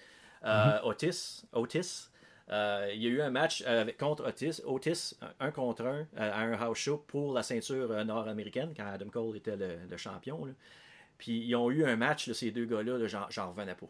[0.45, 1.45] Euh, Otis.
[1.53, 2.09] Otis.
[2.51, 4.61] Euh, il y a eu un match avec- contre Otis.
[4.65, 9.37] Otis, un, contre un, à un house show pour la ceinture nord-américaine, quand Adam Cole
[9.37, 10.45] était le, le champion.
[10.45, 10.53] là.
[11.19, 13.89] Puis ils ont eu un match, ces deux gars-là, là, j'en j'en revenais pas.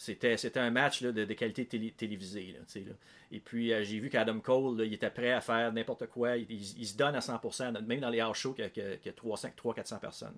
[0.00, 2.54] C'était, c'était un match là, de, de qualité télé- télévisée.
[2.56, 2.92] Là, là.
[3.32, 6.36] Et puis, euh, j'ai vu qu'Adam Cole, il était prêt à faire n'importe quoi.
[6.36, 8.70] Il, il- il se donne à 100%, même dans les house shows, qu'il y a,
[8.70, 10.34] qu'il y a 300-400 personnes.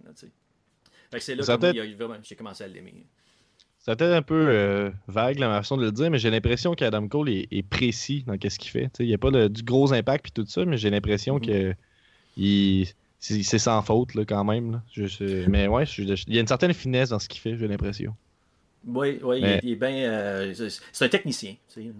[1.11, 3.05] Fait que c'est là que j'ai commencé à l'aimer.
[3.79, 7.09] Ça peut-être un peu euh, vague la façon de le dire, mais j'ai l'impression qu'Adam
[7.09, 8.90] Cole est, est précis dans ce qu'il fait.
[9.01, 11.46] Il n'y a pas du gros impact puis tout ça, mais j'ai l'impression Mhm.
[11.46, 11.75] que
[12.37, 12.87] il,
[13.18, 14.73] c'est sans faute là, quand même.
[14.73, 14.83] là.
[14.92, 17.57] Je sais- mais ouais, je- il y a une certaine finesse dans ce qu'il fait,
[17.57, 18.14] j'ai l'impression.
[18.87, 19.90] Oui, oui, il- Mais- il, est bien.
[19.90, 21.53] euh, c'est- c'est un technicien.
[21.73, 21.93] tu sais, là.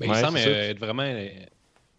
[0.00, 1.28] Ouais, il semble c'est euh, être vraiment euh,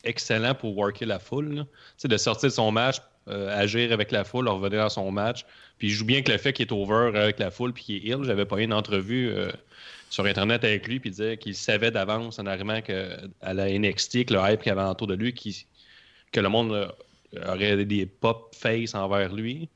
[0.03, 1.65] excellent pour worker la foule.
[1.97, 2.97] sais, de sortir de son match,
[3.27, 5.45] euh, agir avec la foule, revenir dans son match.
[5.77, 7.95] Puis il joue bien que le fait qu'il est over avec la foule puis qu'il
[7.95, 8.23] est ill.
[8.23, 9.51] J'avais pas eu une entrevue euh,
[10.09, 13.67] sur Internet avec lui puis il disait qu'il savait d'avance en arrivant que, à la
[13.69, 15.33] NXT, que le hype qu'il y avait autour de lui,
[16.31, 16.87] que le monde euh,
[17.53, 19.69] aurait des pop face envers lui.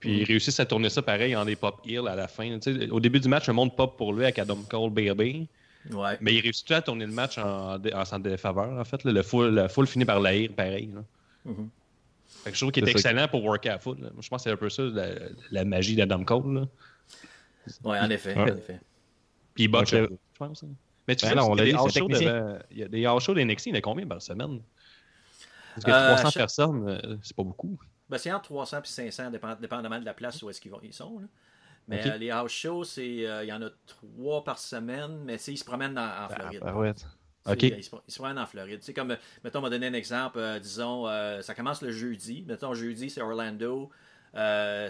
[0.00, 2.58] Puis il réussit à tourner ça pareil en des pop heal à la fin.
[2.60, 5.48] Tu sais, au début du match, le monde pop pour lui avec Adam Cole Baby.
[5.90, 6.16] Ouais.
[6.20, 9.02] Mais il réussit à tourner le match en, en sans défaveur, en fait.
[9.04, 9.12] là.
[9.12, 10.90] Le full, la foule finit par l'haïr, pareil.
[10.94, 11.02] là.
[11.46, 11.68] Mhm.
[12.44, 13.98] Fait que je trouve qu'il est, excellent pour worker à foule.
[14.00, 14.10] là.
[14.20, 15.06] Je pense que c'est un peu ça, la,
[15.50, 16.54] la magie d'Adam Cole.
[16.54, 16.66] là.
[17.84, 18.34] Ouais, en effet.
[18.36, 18.42] Ouais.
[18.52, 18.80] En effet.
[19.54, 20.08] Puis il botche, un je
[20.38, 20.62] pense.
[20.62, 20.68] hein.
[21.08, 21.72] Mais tu Ben sais, non, on il y a dit,
[22.08, 24.60] de- il y a des house shows d'NXT, il y en a combien par semaine?
[25.74, 27.78] Parce que Euh, 300 chaque- personnes, euh, c'est pas beaucoup.
[28.08, 30.92] Ben, c'est entre 300 et 500, dépend- dépendamment de la place où est-ce qu'ils ils
[30.94, 31.18] sont.
[31.20, 31.26] là.
[31.88, 35.36] Mais euh, les house shows, c'est, euh, il y en a trois par semaine, mais
[35.36, 36.60] ils se promènent dans- en Floride.
[37.46, 37.56] Ah, ouais.
[37.78, 38.82] Ils, se, ils se promènent en Floride.
[38.82, 40.38] Sais, comme, mettons, on m'a donné un exemple.
[40.38, 41.06] euh, disons,
[41.42, 42.44] ça commence le jeudi.
[42.46, 43.90] Mettons, jeudi, c'est Orlando.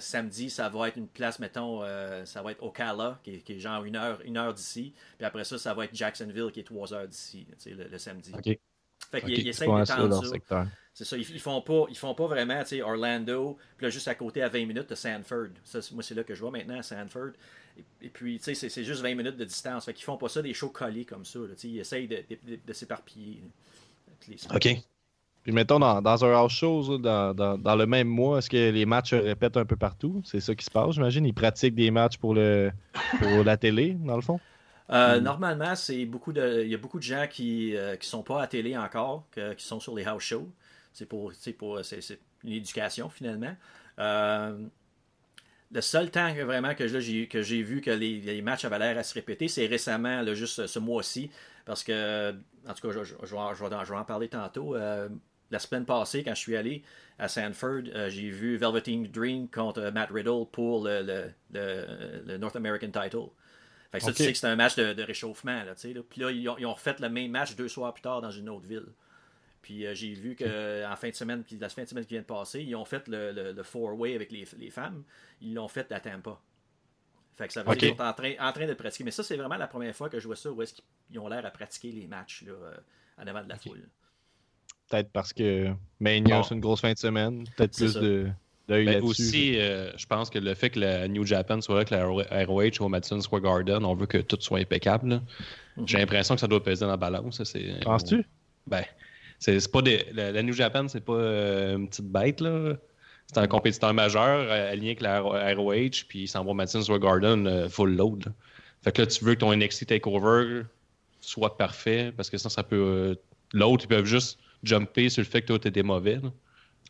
[0.01, 1.83] Samedi, ça va être une place, mettons,
[2.25, 4.93] ça va être Ocala, qui est, qui est genre une heure, une heure d'ici.
[5.17, 8.33] Puis après ça, ça va être Jacksonville, qui est trois heures d'ici, le, le samedi.
[9.11, 10.27] Fait qu'ils Ok, ils c'est essayent d'étendre ça.
[10.27, 10.67] secteur.
[10.95, 13.91] C'est ça, ils, ils font pas, ils font pas vraiment, tu sais, Orlando, puis là,
[13.91, 15.49] juste à côté, à 20 minutes de Sanford.
[15.65, 17.31] Ça, c'est- moi, c'est là que je vois maintenant, à Sanford.
[17.79, 19.85] Et, et puis, tu sais, c'est- c'est juste 20 minutes de distance.
[19.85, 22.09] Fait qu'ils font pas ça des shows collés comme ça, là, tu sais, ils essayent
[22.09, 23.43] de, de- de- de s'éparpiller.
[24.55, 24.69] OK.
[25.43, 28.71] Puis mettons, dans, dans un house show, dans, dans, dans le même mois, est-ce que
[28.71, 30.23] les matchs se répètent un peu partout?
[30.25, 31.27] C'est ça qui se passe, j'imagine?
[31.27, 32.73] Ils pratiquent des matchs pour, le,
[33.19, 34.41] pour la télé, dans le fond?
[34.90, 38.42] Euh, Normalement, c'est beaucoup de, il y a beaucoup de gens qui ne sont pas
[38.42, 40.51] à télé encore, que- qui sont sur les house shows.
[40.92, 42.01] C'est pour, pour, c'est,
[42.44, 43.55] une éducation finalement.
[43.98, 44.66] Euh,
[45.70, 48.79] le seul temps que vraiment que j'ai, que j'ai vu que les, les matchs avaient
[48.79, 51.31] l'air à se répéter, c'est récemment, là, juste ce mois-ci,
[51.66, 52.31] parce que,
[52.66, 54.74] en tout cas, je, je- je vais, en- je vais parler tantôt.
[54.77, 55.09] Euh,
[55.51, 56.83] la semaine passée, quand je suis allé
[57.18, 62.38] à Sanford, euh, j'ai vu Velveteen Dream contre Matt Riddle pour le, le- le- le
[62.38, 63.29] North American title.
[63.90, 65.64] Fait que ça, tu sais que c'est un match de, de réchauffement.
[65.64, 66.03] Là, tu sais, là.
[66.09, 68.31] Puis là, ils ont, ils ont refait le même match deux soirs plus tard dans
[68.31, 68.87] une autre ville.
[69.62, 72.14] Puis euh, j'ai vu que en fin de semaine, qui- la fin de semaine qui
[72.14, 75.03] vient de passer, ils ont fait le, le, le four-way avec les, les femmes.
[75.40, 76.38] Ils l'ont fait à Tampa.
[77.37, 79.05] Fait que ça veut dire qu'ils sont en train, en train de pratiquer.
[79.05, 81.29] Mais ça, c'est vraiment la première fois que je vois ça où est-ce qu'ils ont
[81.29, 82.77] l'air à pratiquer les matchs là, euh,
[83.22, 83.88] en avant de la foule.
[84.90, 86.42] Peut-être parce que Mania, Bon.
[86.42, 87.44] c'est une grosse fin de semaine.
[87.57, 88.01] Peut-être plus ça.
[88.01, 88.29] de
[88.69, 89.09] d'œil Ben, là-dessus.
[89.23, 92.45] aussi, euh, je pense que le fait que la New Japan soit là, que la
[92.47, 95.09] ROH au Madison Square Garden, on veut que tout soit impeccable.
[95.09, 95.23] là.
[95.87, 97.39] J'ai l'impression que ça doit peser dans la balance.
[97.39, 98.25] ça, c'est- Penses-tu?
[98.67, 98.85] Ben,
[99.39, 102.75] c'est c'est pas des, la, la New Japan, c'est pas euh, une petite bête, là.
[103.27, 106.81] C'est un compétiteur majeur euh, aligné avec la ROH, puis il s'en va au Madison
[106.83, 108.25] Square Garden euh, full load.
[108.27, 108.33] là.
[108.83, 110.63] Fait que là, tu veux que ton NXT TakeOver
[111.21, 112.77] soit parfait, parce que sinon, ça peut.
[112.77, 113.15] euh,
[113.53, 116.17] L'autre, ils peuvent juste jumper sur le fait que toi, t'étais mauvais.
[116.23, 116.31] là.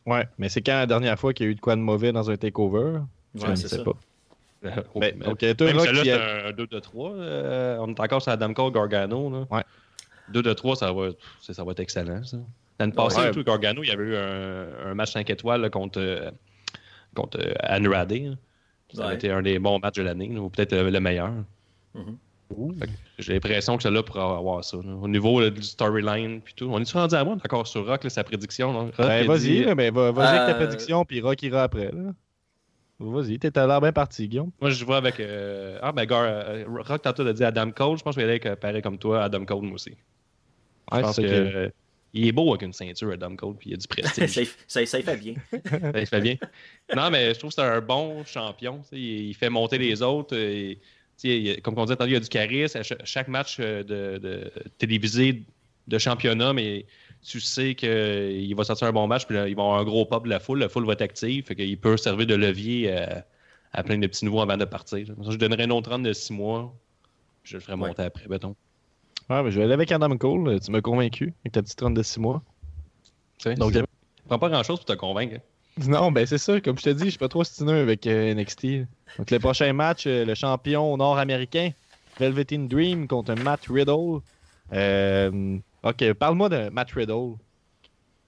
[0.09, 2.12] Ouais, mais c'est quand la dernière fois qu'il y a eu de quoi de mauvais
[2.12, 3.01] dans un takeover?
[3.35, 3.85] Je ne sais ça.
[3.85, 3.92] pas.
[4.64, 7.11] Euh, Ben, mais- ok, toi, Même celle-là, qui c'est a- un 2 de 3.
[7.12, 9.31] on est encore sur Adam Cole Gargano.
[9.31, 9.47] Là.
[9.51, 9.64] Ouais.
[10.33, 12.25] 2 de 3, ça va, ça, ça va être excellent.
[12.25, 12.38] Ça.
[12.81, 13.44] L'année passée, Ouais.
[13.44, 16.31] Gargano, il y avait eu un, un match 5 étoiles là, contre, euh,
[17.14, 18.07] contre euh, là.
[18.94, 19.05] Ça Ouais.
[19.07, 21.31] avait été un des bons matchs de l'année, là, ou peut-être le, le meilleur.
[21.94, 22.05] Mhm.
[22.05, 22.11] Que
[23.18, 24.76] J'ai l'impression que celle-là pourrait avoir ça.
[24.78, 24.92] là.
[24.94, 26.68] Au niveau là, du storyline, puis tout.
[26.72, 27.34] On est-tu rendu à moi?
[27.44, 28.90] Encore sur Rock, là, sa prédiction?
[28.98, 31.90] Ben, vas-y, dit- là, ben, va- vas-y avec ta Euh, prédiction, puis Rock ira après.
[31.92, 32.12] Là.
[33.00, 34.50] Vas-y, t'es à l'air bien parti, Guillaume.
[34.61, 35.20] Moi, je vois avec.
[35.20, 36.22] euh, Ah, ben, Gar...
[36.24, 37.98] euh, Rock, tantôt, a dit Adam Cole.
[37.98, 39.92] Je pense que je vais aller avec, pareil comme toi, Adam Cole, moi aussi.
[40.90, 41.72] Je Ouais, pense que, ça que-
[42.14, 44.30] il est beau avec une ceinture, Adam Cole, puis il a du prestige.
[44.34, 45.34] ça, ça, ça fait bien.
[45.94, 46.37] il fait bien.
[46.96, 48.80] Non, mais je trouve que c'est un bon champion.
[48.90, 50.34] Il, il fait monter les autres.
[50.37, 50.80] et,
[51.62, 52.78] comme on disait tantôt, il a du charisme.
[52.78, 55.42] À cha- chaque match euh, de, de télévisé
[55.87, 56.87] de championnat, mais
[57.22, 60.04] tu sais qu'il va sortir un bon match, puis là, il va avoir un gros
[60.07, 60.59] pop de la foule.
[60.61, 63.26] La foule va être active, fait qu'il peut servir de levier à,
[63.72, 65.07] à plein de petits nouveaux avant de partir.
[65.07, 66.74] Je donnerais un autre run de six mois,
[67.42, 67.88] puis je le ferais Ouais.
[67.88, 68.54] monter après, béton.
[69.31, 70.59] Ouais, ben, je vais aller avec Adam Cole.
[70.61, 72.42] Tu m'as convaincu avec ta petite run de 6 mois.
[73.44, 73.85] Donc, Donc,
[74.26, 75.35] prends pas grand-chose pour te convaincre.
[75.37, 75.42] hein.
[75.87, 76.61] Non, ben c'est ça.
[76.61, 78.67] Comme je te dis, je suis pas trop stineux avec euh, NXT.
[79.19, 81.71] Donc, le prochain match, euh, le champion nord-américain,
[82.19, 84.21] Velveteen Dream contre Matt Riddle.
[84.73, 87.35] Euh, ok, parle-moi de Matt Riddle.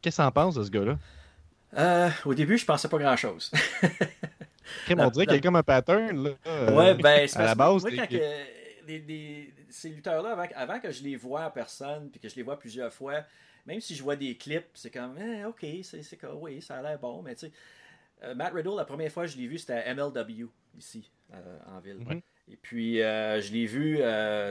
[0.03, 2.11] Qu'est-ce que t'en penses de ce gars-là?
[2.25, 3.51] Au début, je pensais pas grand-chose.
[4.91, 6.25] On dirait qu'il y a comme un pattern.
[6.25, 6.31] Là,
[6.73, 8.23] Ouais, ben, c'est à la base, que moi, les- quand que
[8.87, 12.35] les- les- ces lutteurs-là, avant, avant que je les vois en personne, puis que je
[12.37, 13.15] les vois plusieurs fois,
[13.70, 16.83] même si je vois des clips, c'est comme, eh, ok, c'est comme, oui, ça a
[16.83, 17.52] l'air bon, mais tu sais,
[18.24, 21.59] euh, Matt Riddle, la première fois que je l'ai vu, c'était à MLW, ici, euh,
[21.66, 21.98] en ville.
[21.98, 22.20] Mhm.
[22.48, 24.00] Et puis, euh, je l'ai vu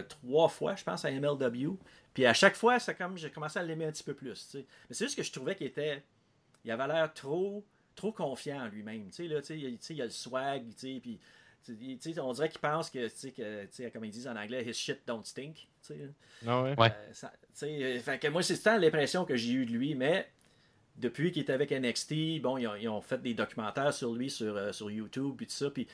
[0.07, 1.77] trois fois, je pense, à MLW.
[2.13, 4.59] Puis à chaque fois, c'est comme, j'ai commencé à l'aimer un petit peu plus, tu
[4.59, 4.65] sais.
[4.89, 6.01] Mais c'est juste que je trouvais qu'il était,
[6.63, 9.85] il avait l'air trop, trop confiant en lui-même, tu sais, là, tu sais, il, tu
[9.85, 11.19] sais, il a le swag, tu sais, puis...
[12.21, 14.63] on dirait qu'il pense que, tu sais, que, tu sais, comme ils disent en anglais,
[14.67, 15.55] his shit don't stink.
[15.55, 16.09] tu sais.
[16.47, 16.75] Ah ouais.
[16.79, 16.87] Ouais.
[16.91, 17.31] Euh, ça-
[17.63, 20.27] euh, fait que moi, c'est tant l'impression que j'ai eu de lui, mais
[20.97, 24.29] depuis qu'il est avec NXT, bon, ils ont, ils ont fait des documentaires sur lui
[24.29, 25.87] sur, euh, sur YouTube et tout ça, puis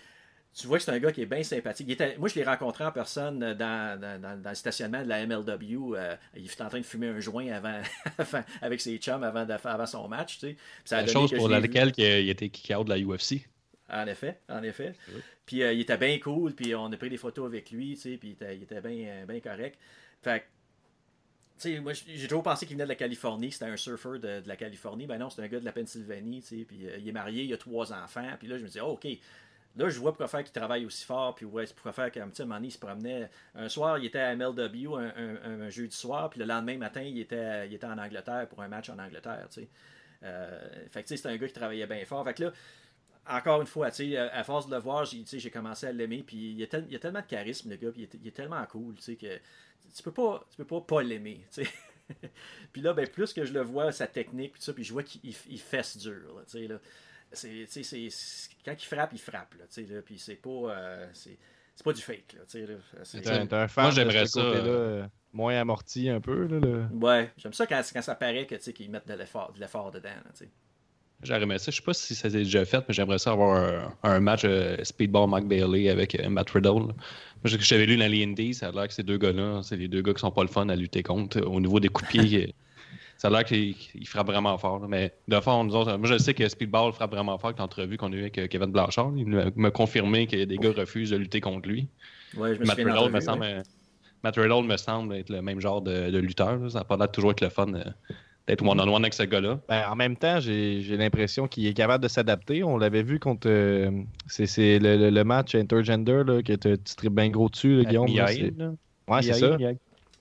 [0.58, 1.86] tu vois que c'est un gars qui est bien sympathique.
[1.90, 3.58] Il était- moi, je l'ai rencontré en personne dans,
[4.00, 5.96] dans- dans- dans le stationnement de la MLW.
[5.98, 7.82] euh, il était en train de fumer un joint avant,
[8.18, 10.54] avant- avec ses chums avant, de- avant son match, tu sais.
[10.54, 12.86] Puis ça a La donné chose que pour laquelle il a- il était kick out
[12.88, 13.46] de la UFC.
[13.90, 14.94] En effet, en effet.
[15.10, 15.22] Oui.
[15.46, 18.02] Puis euh, il était bien cool, puis on a pris des photos avec lui, tu
[18.02, 19.78] sais, puis il était, il était bien euh, bien correct.
[20.24, 20.46] Fait que,
[21.62, 24.42] tu sais, moi j'ai toujours pensé qu'il venait de la Californie, c'était un surfeur de,
[24.42, 25.06] de la Californie.
[25.06, 27.44] Ben non, c'est un gars de la Pennsylvanie, tu sais, puis euh, il est marié,
[27.44, 29.08] il a trois enfants, puis là je me dis, oh, ok.
[29.78, 32.44] Là, je vois pourquoi faire qu'il travaille aussi fort, puis ouais, pourquoi faire qu'un petit
[32.44, 33.30] moment donné, il se promenait.
[33.56, 37.02] Un soir, il était à MLW, un, un- un jeudi soir, puis le lendemain matin,
[37.02, 39.68] il était, il était en Angleterre pour un match en Angleterre, tu sais.
[40.24, 42.24] Euh, fait que, tu sais, c'est un gars qui travaillait bien fort.
[42.24, 42.54] Fait que là,
[43.28, 45.88] encore une fois, tu sais, à force de le voir, j'ai tu sais, j'ai commencé
[45.88, 46.24] à l'aimer.
[46.26, 47.92] Puis il y, a tel- il y a tellement de charisme, le gars.
[47.92, 49.40] Puis il est, il est tellement cool, tu sais, que
[49.96, 51.42] tu peux pas, tu peux pas, pas l'aimer.
[52.72, 55.04] puis là, ben, plus que je le vois, sa technique, puis ça, puis je vois
[55.04, 56.36] qu'il il fesse dur.
[56.36, 56.80] Là, tu sais, là.
[57.32, 59.56] C'est, tu sais, c'est- quand il frappe, il frappe.
[59.56, 61.38] Là, tu sais, là, puis c'est pas, euh, c'est,
[61.76, 62.34] c'est pas du fake.
[62.34, 62.76] Là, tu sais, là.
[63.04, 66.46] C'est- T'es un, fan Moi, j'aimerais ça, euh, euh, moins amorti un peu.
[66.46, 69.16] Là, le- Ouais, j'aime ça quand, quand ça paraît que, tu sais, qu'ils mettent de
[69.16, 70.12] l'effort, de l'effort dedans.
[71.32, 71.72] Aimé ça.
[71.72, 74.42] Je sais pas si ça s'est déjà fait, mais j'aimerais ça avoir un, un match
[74.46, 76.94] euh, Speedball Mike Bailey avec euh, Matt Riddle.
[77.44, 80.02] J'avais lu dans les Indies, ça a l'air que ces deux gars-là, c'est les deux
[80.02, 81.42] gars qui sont pas le fun à lutter contre.
[81.42, 82.52] Au niveau des coups de pied, euh,
[83.18, 84.80] ça a l'air qu'ils ils frappent vraiment fort.
[84.80, 84.88] là.
[84.90, 87.98] Mais de fond, nous autres, moi je sais que Speedball frappe vraiment fort avec l'entrevue
[87.98, 89.14] qu'on a eu avec Kevin Blanchard.
[89.16, 91.88] Il m'a confirmé que des gars refusent de lutter contre lui.
[92.36, 93.62] Ouais, je me Matt Riddle, me semble, ouais.
[94.24, 96.58] Matt Riddle me semble être le même genre de, de lutteur.
[96.58, 96.70] là.
[96.70, 97.84] Ça n'a pas l'air toujours être le fun euh,
[98.48, 99.60] d'être one-on-one avec ce gars-là.
[99.68, 102.64] Ben, en même temps, j'ai j'ai l'impression qu'il est capable de s'adapter.
[102.64, 103.48] On l'avait vu contre.
[103.50, 103.90] euh,
[104.28, 107.84] c'est c'est le, le- le match intergender là, que tu tripes bien gros dessus, là,
[107.86, 108.08] Guillaume.
[108.18, 108.54] là, c'est-
[109.08, 109.58] Ouais, c'est ça.
[109.58, 109.76] Tu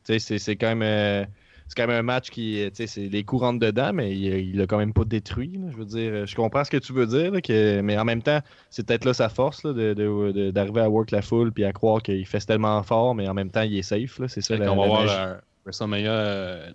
[0.05, 0.83] sais, C'est c'est quand même.
[0.83, 1.25] euh,
[1.67, 4.55] c'est quand même un match qui, tu sais, c'est les coups rentrent dedans, mais il,
[4.55, 5.53] il a quand même pas détruit.
[5.59, 5.69] là.
[5.73, 8.21] Je veux dire, je comprends ce que tu veux dire, là, que, mais en même
[8.23, 11.53] temps, c'est peut-être là sa force là, de- de- de- d'arriver à work la foule
[11.53, 14.19] puis à croire qu'il fait tellement fort, mais en même temps, il est safe.
[14.19, 14.29] là.
[14.29, 14.57] C'est ça.
[14.59, 15.15] la- on va la voir magie.
[15.19, 15.35] euh,
[15.65, 16.73] WrestleMania euh, euh,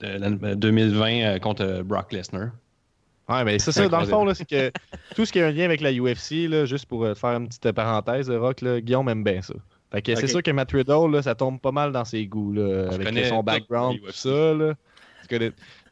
[0.00, 2.50] de l'année 2020 euh, contre euh, Brock Lesnar.
[3.28, 4.72] Ouais, mais c'est ça, dans le fond, c'est que
[5.14, 7.48] tout ce qui a un lien avec la UFC, là, juste pour euh, faire une
[7.48, 9.54] petite parenthèse, le Rock, là, Guillaume aime bien ça.
[9.92, 12.52] Fait que c'est sûr que Matt Riddle, là, ça tombe pas mal dans ses goûts,
[12.52, 14.54] là, Je avec connais son background, tout ça.
[14.54, 14.74] Là.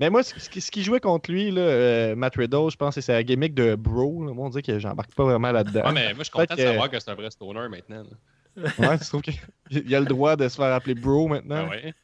[0.01, 3.13] Mais moi, ce, qui- jouait contre lui, là, euh, Matt Riddle, je pense que c'est
[3.13, 4.25] sa gimmick de bro.
[4.25, 4.33] Là.
[4.33, 5.85] Moi, on dit que j'embarque pas vraiment là-dedans.
[5.87, 8.03] Ouais, mais moi, je suis content de savoir que c'est un vrai stoner maintenant.
[8.03, 8.69] là.
[8.79, 11.67] Ouais, tu trouves qu'il a le droit de se faire appeler bro maintenant?
[11.69, 11.95] Ah ouais,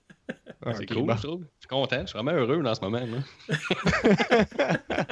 [0.66, 1.16] Ah, c'est cool, bon.
[1.16, 1.40] je trouve.
[1.42, 3.00] Je suis content, je suis vraiment heureux dans ce moment.
[3.00, 3.56] Là.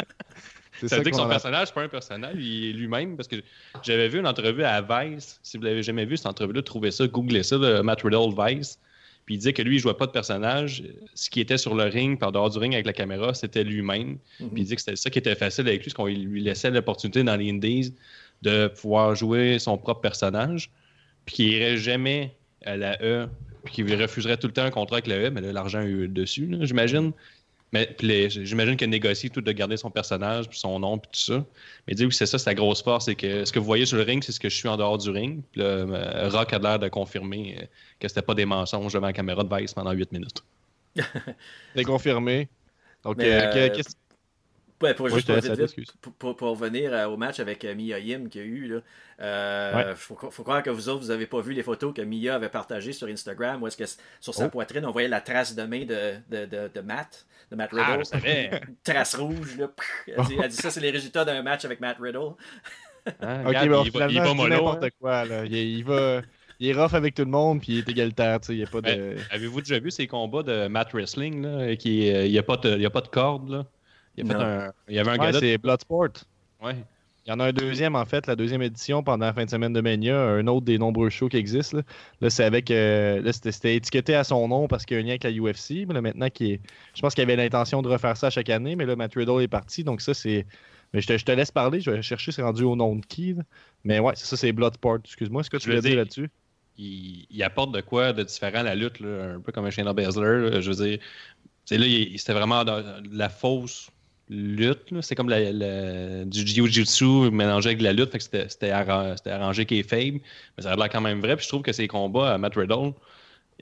[0.81, 3.17] C'est Ça veut dire que son a- personnage, c'est pas un personnage, il est lui-même.
[3.17, 3.37] Parce que
[3.85, 5.39] j'avais vu une entrevue à Vice.
[5.43, 8.81] Si vous l'avez jamais vu, cette entrevue-là, trouvez ça, googlez ça, le Matt Riddle Vice.
[9.25, 10.83] Puis il disait que lui, il jouait pas de personnage.
[11.15, 14.19] Ce qui était sur le ring, par dehors du ring avec la caméra, c'était lui-même.
[14.39, 16.71] Puis il dit que c'était ça qui était facile avec lui, c'est qu'on lui laissait
[16.71, 17.95] l'opportunité dans les Indies
[18.41, 20.71] de pouvoir jouer son propre personnage.
[21.27, 23.29] Puis qu'il irait jamais à la E,
[23.65, 25.87] puis qu'il refuserait tout le temps un contrat avec la E, mais là, l'argent est
[25.89, 27.13] eu dessus, là, j'imagine.
[27.75, 27.97] Mais
[28.29, 31.43] j'imagine qu'il a négocié tout de garder son personnage, puis son nom, puis tout ça.
[31.89, 33.97] Mais dit oui, c'est ça sa grosse force, c'est que ce que vous voyez sur
[33.97, 35.41] le ring, c'est ce que je suis en dehors du ring.
[35.53, 37.65] Puis là, euh, Rock a l'air de confirmer euh,
[37.99, 40.45] que c'était pas des mensonges devant la caméra de Vice pendant 8 minutes.
[41.75, 42.49] C'est confirmé.
[43.05, 43.97] Donc, euh, que- euh, qu'est-ce-
[44.83, 48.41] Ouais, pour, juste vite, vite, pour revenir euh, au match avec euh, Mia Yim qu'il
[48.41, 48.81] y a eu, là,
[49.21, 49.95] euh, Ouais.
[49.97, 52.49] faut, faut croire que vous autres, vous n'avez pas vu les photos que Mia avait
[52.49, 53.85] partagées sur Instagram où est-ce que
[54.21, 54.51] sur sa Oh.
[54.51, 57.85] poitrine, on voyait la trace de main de, de, de, de Matt, de Matt Riddle.
[57.87, 58.51] Ah, je savais.
[58.69, 59.71] Une trace rouge, là.
[60.09, 62.19] Elle dit, elle dit ça, c'est les résultats d'un match avec Matt Riddle.
[63.21, 64.89] Hein, bon, il, va, il va mollo, n'importe hein.
[65.01, 65.25] quoi.
[65.25, 65.45] Là.
[65.45, 66.23] Il, il va,
[66.61, 68.39] il est rough avec tout le monde, puis il est égalitaire.
[68.41, 68.87] tu sais, Il a pas de.
[68.95, 71.43] Ben, Avez-vous déjà vu ces combats de Matt Wrestling?
[71.43, 73.51] Là, qui, euh, il n'y a, pas de- il y a pas de corde.
[73.51, 73.67] Là?
[74.17, 74.41] Il, a fait Non.
[74.45, 76.09] un, il y avait un Ouais, gars c'est Bloodsport.
[76.63, 76.77] ouais.
[77.25, 79.51] Il y en a un deuxième, en fait, la deuxième édition pendant la fin de
[79.51, 81.77] semaine de Mania, un autre des nombreux shows qui existent.
[81.77, 81.83] Là,
[82.21, 82.69] Là, c'est avec.
[82.73, 85.31] euh, là, c'était, étiqueté à son nom parce qu'il y a un lien avec la
[85.31, 85.87] UFC.
[85.87, 86.61] Mais là, maintenant, qui est,
[86.97, 89.47] je pense qu'il avait l'intention de refaire ça chaque année, mais là, Matt Riddle est
[89.47, 89.85] parti.
[89.85, 90.47] Donc, ça, c'est.
[90.93, 93.07] Mais je te, je te laisse parler, je vais chercher, c'est rendu au nom de
[93.07, 93.35] qui.
[93.35, 93.45] là.
[93.85, 94.99] Mais ouais, ça, c'est Bloodsport.
[95.05, 96.29] Excuse-moi, est-ce que tu veux dire là-dessus?
[96.77, 99.71] il, il apporte de quoi de différent à la lutte, là, un peu comme un
[99.71, 100.51] Shayna Baszler.
[100.51, 100.99] là, je veux dire,
[101.67, 103.91] c'est là, il- c'était vraiment de, de la fausse
[104.29, 104.81] lutte.
[105.03, 108.11] C'est comme la- la- du jiu-jitsu mélangé avec de la lutte.
[108.13, 110.21] Fait que c'était, c'était, arra- c'était arrangé qui est faible.
[110.57, 111.37] Mais ça a l'air quand même vrai.
[111.37, 112.73] Puis je trouve que ces combats à Matt Riddle,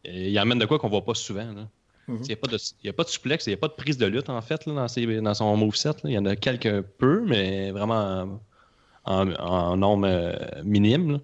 [0.07, 1.53] euh, il amène de quoi qu'on voit pas souvent.
[1.53, 1.69] là.
[2.09, 2.19] Mhm.
[2.23, 3.69] Il n'y a, pas de- il y a pas de suplex, il n'y a pas
[3.69, 5.89] de prise de lutte en fait là, dans, ses- dans son moveset.
[5.91, 5.95] là.
[6.05, 8.41] Il y en a quelques peu, mais vraiment
[9.05, 11.21] en, en nombre euh, minime.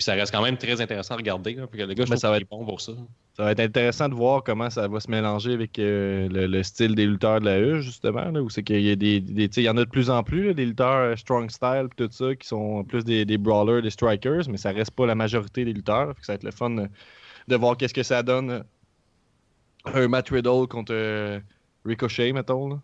[0.00, 1.52] Puis ça reste quand même très intéressant à regarder.
[1.52, 2.92] Là, le gars, je ça va est bon pour ça.
[3.36, 6.62] Ça va être intéressant de voir comment ça va se mélanger avec euh, le, le
[6.62, 8.24] style des lutteurs de la E, justement.
[8.30, 9.20] Là, où c'est qu'il y a des.
[9.20, 11.88] des- il y en a de plus en plus, là, des lutteurs euh, strong style
[11.98, 15.14] tout ça, qui sont plus des, des brawlers, des strikers, mais ça reste pas la
[15.14, 16.14] majorité des lutteurs.
[16.14, 16.70] Fait que ça va être le fun
[17.48, 18.50] de voir qu'est-ce que ça donne.
[18.50, 18.62] euh,
[19.84, 20.94] Un Matt Riddle contre
[21.84, 22.68] Ricochet, mettons.
[22.70, 22.80] Là.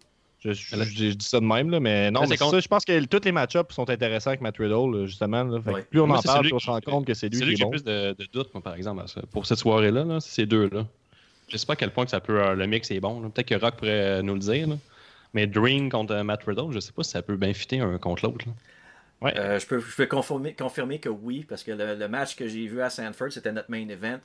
[0.53, 2.39] Je, je- Là- je- je dis ça de même, là, mais non, mais c'est c'est
[2.39, 5.45] contre- ça, je pense que tous les match-ups sont intéressants avec Matt Riddle, là, justement.
[5.45, 5.61] là.
[5.61, 5.83] Fait que Ouais.
[5.83, 7.53] Plus on Moi, en parle, plus on se rend compte que c'est lui qui lui
[7.53, 7.71] est qui a bon.
[7.71, 10.05] plus de, de doutes, moi, par exemple, pour cette soirée-là.
[10.05, 10.87] Là, c'est ces deux-là.
[11.49, 13.21] Je sais pas à quel point que ça peut, euh, le mix est bon.
[13.31, 14.67] Peut-être que Rock pourrait euh, nous le dire.
[14.69, 14.77] là.
[15.35, 17.99] Mais Dream contre euh, Matt Riddle, je sais pas si ça peut bien fitter un
[17.99, 18.45] contre l'autre.
[19.21, 19.37] Ouais.
[19.39, 22.47] Euh, je peux, je peux confirmer, confirmer que oui, parce que le, le match que
[22.49, 24.19] j'ai vu à Sanford, c'était notre main event.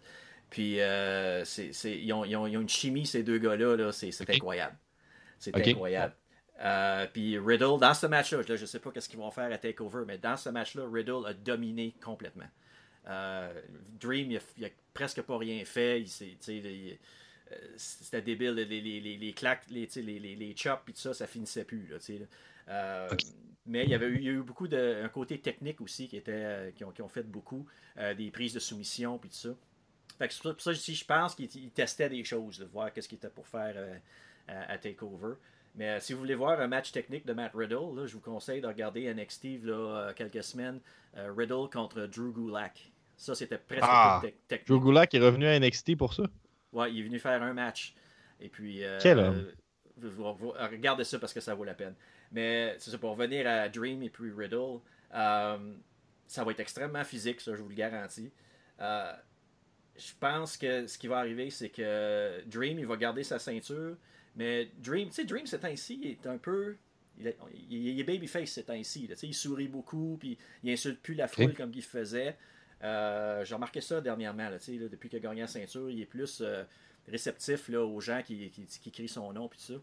[0.49, 3.75] Puis euh, c'est, c'est- ils, ont, ils ont- ils ont une chimie, ces deux gars-là.
[3.77, 4.75] Là, c'est, incroyable.
[5.41, 6.15] C'est incroyable.
[6.63, 9.51] Euh, puis Riddle, dans ce match-là, là, je ne sais pas ce qu'ils vont faire
[9.51, 12.45] à TakeOver, mais dans ce match-là, Riddle a dominé complètement.
[13.07, 13.51] Euh,
[13.99, 16.05] Dream, il a, il a presque pas rien fait.
[16.47, 16.95] Euh,
[17.75, 18.51] c'était débile.
[18.51, 21.65] Les, les, les, les claques, les, les, les, les chops, puis tout ça, ça finissait
[21.65, 21.87] plus.
[21.87, 22.25] Là, là.
[22.69, 23.09] Euh.
[23.65, 26.07] Mais il y avait eu, il y a eu beaucoup de un côté technique aussi
[26.07, 27.65] qui était qui ont, qui ont fait beaucoup
[28.17, 29.49] des prises de soumission puis tout ça.
[30.17, 33.07] Fait que pour ça- aussi je pense qu'ils ils testaient des choses, de voir qu'est-ce
[33.07, 33.75] qu'il était pour faire
[34.51, 35.35] à, à Takeover.
[35.75, 38.19] Mais euh, si vous voulez voir un match technique de Matt Riddle, là, je vous
[38.19, 40.79] conseille de regarder NXT là, euh, quelques semaines.
[41.17, 42.91] euh, Riddle contre Drew Gulak.
[43.17, 44.67] Ça, c'était presque Ah, technique.
[44.67, 46.23] Joe Gulak est revenu à NXT pour ça?
[46.73, 47.93] Ouais, il est venu faire un match.
[48.39, 48.83] Et puis.
[48.83, 49.35] euh, Quel homme.
[49.35, 49.51] euh,
[49.97, 51.95] vous- vous- vous- regardez ça parce que ça vaut la peine.
[52.31, 54.79] Mais c'est ça, pour revenir à Dream et puis Riddle,
[55.11, 58.31] ça va être extrêmement physique, ça, je vous le garantis.
[58.79, 63.95] Je pense que ce qui va arriver, c'est que Dream, il va garder sa ceinture.
[64.35, 66.75] Mais Dream, tu sais, Dream, ces temps-ci, il est un peu.
[67.17, 67.37] Il est,
[67.69, 69.09] il- est babyface ces temps-ci.
[69.23, 72.37] Il sourit beaucoup, puis il insulte plus la foule comme il faisait.
[72.83, 74.49] Euh, J'ai remarqué ça dernièrement.
[74.49, 76.63] Là, là, depuis qu'il a gagné la ceinture, il est plus euh,
[77.07, 79.47] réceptif là, aux gens qui, qui, qui crient son nom.
[79.47, 79.73] Puis ça.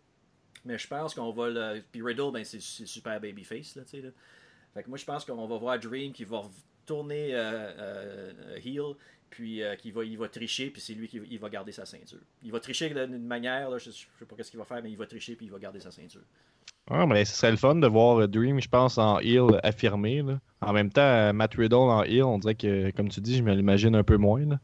[0.64, 1.48] Mais je pense qu'on va.
[1.50, 1.82] Le...
[1.92, 3.76] Puis Riddle, ben, c'est super babyface.
[3.76, 4.12] Là, tu sais.
[4.74, 6.42] Fait que moi, je pense qu'on va voir Dream qui va
[6.86, 7.42] tourner euh,
[7.78, 8.96] euh, heel,
[9.30, 11.84] puis euh, qui va, il va tricher, puis c'est lui qui il va garder sa
[11.86, 12.18] ceinture.
[12.42, 14.90] Il va tricher d'une manière, là, je, je sais pas ce qu'il va faire, mais
[14.90, 16.22] il va tricher, puis il va garder sa ceinture.
[16.90, 20.22] Ah, mais ce serait le fun de voir euh, Dream, je pense, en heel affirmé.
[20.22, 20.40] là.
[20.62, 23.42] En même temps, euh, Matt Riddle en heel, on dirait que, comme tu dis, je
[23.42, 24.44] me l'imagine un peu moins.
[24.46, 24.58] là.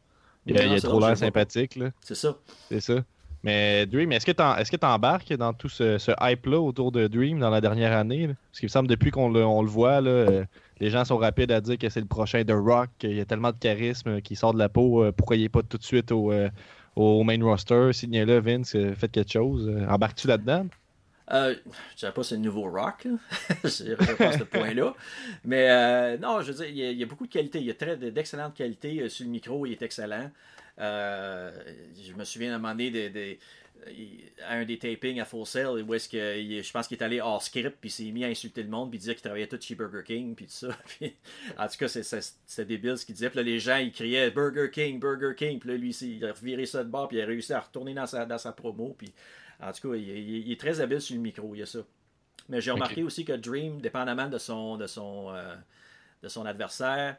[0.47, 1.79] Il, a- Non, il a trop l'air sympathique.
[2.01, 2.37] C'est ça.
[2.69, 3.05] c'est ça.
[3.45, 7.61] Mais Dream, est-ce que tu embarques dans tout ce, hype-là autour de Dream dans la
[7.61, 8.28] dernière année?
[8.28, 10.47] Parce qu'il me semble, depuis qu'on le, voit, euh,
[10.80, 13.26] les gens sont rapides à dire que c'est le prochain de Rock, qu'il y a
[13.26, 15.76] tellement de charisme euh, qui sort de la peau, euh, pourquoi il n'est pas tout
[15.76, 16.32] de suite au,
[16.97, 17.92] main roster?
[17.92, 19.70] Signez-le, Vince, faites quelque chose.
[19.90, 20.66] Embarques-tu là-dedans?
[21.32, 21.55] Euh,
[21.95, 23.07] je sais pas c'est le nouveau rock,
[23.64, 24.95] je à ce point-là.
[25.45, 27.61] Mais euh, non, je veux dire, il y, a, beaucoup de qualité.
[27.61, 29.09] Il y a très d'excellentes qualités.
[29.09, 30.30] Sur le micro, il est excellent.
[30.81, 31.51] Euh,
[32.03, 33.39] je me souviens à un moment donné
[33.89, 37.03] il- à un des tapings à Full Sail où est-ce que je pense qu'il est
[37.03, 39.22] allé hors script puis il s'est mis à insulter le monde puis il disait qu'il
[39.22, 40.68] travaillait tout chez Burger King puis tout ça.
[40.87, 41.14] Puis,
[41.59, 43.29] en tout cas c'est- débile ce qu'il disait.
[43.31, 45.59] Puis là les gens ils criaient Burger King Burger King.
[45.61, 47.95] Puis là lui il a reviré ça de bord puis il a réussi à retourner
[47.95, 48.95] dans sa, dans sa promo.
[48.99, 49.12] Puis
[49.61, 51.66] en tout cas il, il- il est très habile sur le micro il y a
[51.66, 51.81] ça.
[52.49, 55.55] Mais j'ai remarqué aussi que Dream dépendamment de son de son euh,
[56.22, 57.16] de son adversaire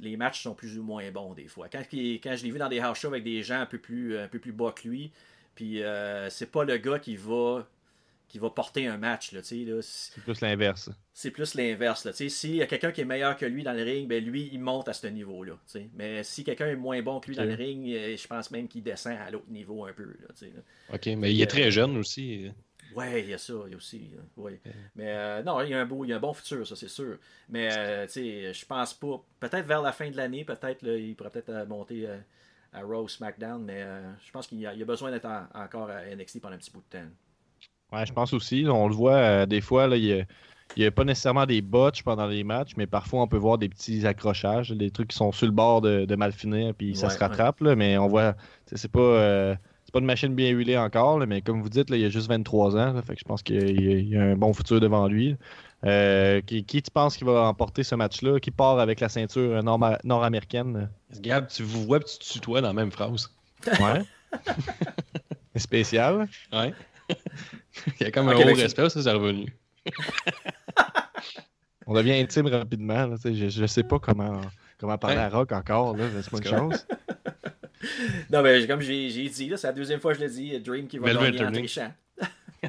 [0.00, 1.68] les matchs sont plus ou moins bons des fois.
[1.68, 1.96] Quand, je
[2.44, 4.52] l'ai vu dans des house shows avec des gens un peu plus, un peu plus
[4.52, 5.10] bas que lui,
[5.54, 7.66] puis euh, c'est pas le gars qui va
[8.28, 9.30] qui va porter un match.
[9.32, 9.40] Là.
[9.42, 9.64] C'est-
[10.24, 10.90] plus l'inverse.
[11.12, 12.10] c'est plus l'inverse.
[12.10, 14.58] S'il y a quelqu'un qui est meilleur que lui dans le ring, ben lui, il
[14.58, 15.56] monte à ce niveau-là.
[15.94, 18.66] Mais si quelqu'un est moins bon que lui dans le ring, euh, je pense même
[18.66, 20.04] qu'il descend à l'autre niveau un peu.
[20.04, 20.48] Là.
[20.92, 22.50] OK, mais il est très jeune aussi.
[22.94, 24.10] Ouais, il y a ça, il y a aussi.
[24.36, 24.60] ouais.
[24.94, 26.76] Mais euh, non, il y a un beau, il y a un bon futur, ça
[26.76, 27.18] c'est sûr.
[27.48, 29.22] Mais euh, tu sais, je pense pas.
[29.40, 32.18] Peut-être vers la fin de l'année, peut-être là, il pourrait peut-être euh, monter euh,
[32.72, 35.26] à Raw SmackDown, mais euh, je pense qu'il y a, il y a besoin d'être
[35.26, 37.06] en- encore à NXT pendant un petit bout de temps.
[37.92, 38.64] Ouais, je pense aussi.
[38.68, 40.24] On le voit des fois, là, il y a,
[40.76, 43.58] il y a pas nécessairement des botches pendant les matchs, mais parfois on peut voir
[43.58, 46.96] des petits accrochages, des trucs qui sont sur le bord de, de mal finir, puis
[46.96, 47.60] ça Ouais, se rattrape.
[47.60, 49.56] là, mais on voit, c'est pas,
[49.96, 52.28] pas une machine bien huilée encore, là, mais comme vous dites, là, il a juste
[52.28, 55.36] 23 ans, là, fait que je pense qu'il y a, un bon futur devant lui.
[55.84, 58.38] Euh, qui, qui tu penses qui va emporter ce match-là?
[58.38, 60.90] Qui part avec la ceinture nord- nord-américaine?
[61.20, 63.30] Gab, tu vous vois et tu te tutoies dans la même phrase.
[63.66, 64.02] Ouais.
[65.54, 66.28] C'est spécial.
[66.52, 66.74] Ouais.
[68.00, 69.56] il y a comme un haut respect, ça, c'est revenu.
[71.86, 73.06] On devient intime rapidement.
[73.06, 74.42] là, je, je sais pas comment,
[74.78, 75.22] comment parler Ouais.
[75.22, 75.96] à Rock encore.
[75.96, 76.86] là, C'est pas une chance.
[78.30, 80.86] Non, mais comme j'ai dit, là, c'est la deuxième fois que je le dis, Dream
[80.88, 81.92] qui va Velvet gagner en trichant.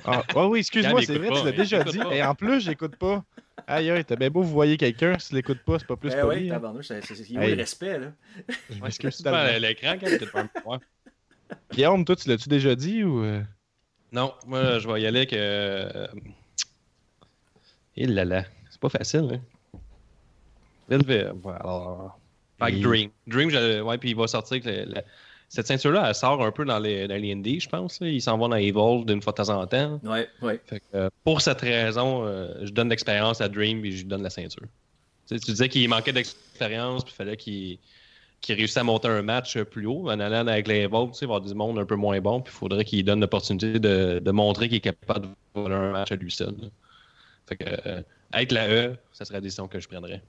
[0.05, 1.97] Ah, ouais, oui, excuse-moi, c'est vrai, pas, tu l'as déjà dit.
[1.97, 2.13] pas.
[2.15, 3.24] Et en plus, j'écoute pas.
[3.65, 6.13] Aïe, aïe, t'as bien beau vous voyez quelqu'un, si tu l'écoutes pas, c'est pas plus
[6.13, 6.49] oui, poli.
[6.49, 6.53] hein.
[6.53, 7.51] tabarnouche, c'est il y a Hey.
[7.51, 8.11] le respect, là.
[8.70, 10.80] Je m'excuse C'est pas à l'écran, un peu voir.
[11.72, 13.24] Guillaume, toi, tu l'as-tu déjà dit ou.
[13.24, 13.41] euh?
[14.11, 15.34] Non, moi, je vais y aller avec.
[15.34, 16.07] Euh...
[17.95, 18.43] Il là là.
[18.70, 19.80] C'est pas facile, hein.
[20.89, 21.30] Velvet.
[21.43, 21.53] ouais,
[22.60, 23.10] Avec Et- Dream.
[23.28, 24.62] Dream, je- ouais, puis il va sortir.
[24.66, 25.03] le- la-
[25.49, 28.01] Cette ceinture-là, elle sort un peu dans les, dans les indies, je pense.
[28.01, 28.10] là.
[28.10, 29.97] Il s'en va dans Evolve d'une fois de temps en temps.
[30.03, 30.60] Ouais, ouais.
[30.66, 34.03] Fait que, euh, pour cette raison, euh, je donne l'expérience à Dream et je lui
[34.05, 34.64] donne la ceinture.
[35.28, 37.78] Tu, sais, tu disais qu'il manquait d'expérience, puis il fallait qu'il
[38.39, 40.10] qu'il réussisse à monter un match plus haut.
[40.12, 41.95] En allant avec les Evolve, tu sais, il va y avoir du monde un peu
[41.95, 45.32] moins bon, puis il faudrait qu'il donne l'opportunité de, de montrer qu'il est capable de
[45.55, 46.53] voler un match à lui seul.
[46.62, 46.68] là.
[47.47, 48.01] Fait que, euh,
[48.32, 50.22] avec la E, ça serait la décision que je prendrais.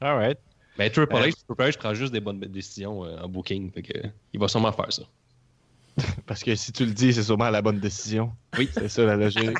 [0.00, 0.38] Alright.
[0.78, 3.70] Mais Triple H, Triple H, je prends juste des bonnes décisions euh, en booking.
[3.72, 5.02] Fait que, il va sûrement faire ça.
[6.26, 8.32] Parce que si tu le dis, c'est sûrement la bonne décision.
[8.56, 8.68] Oui.
[8.72, 9.50] C'est ça la logique.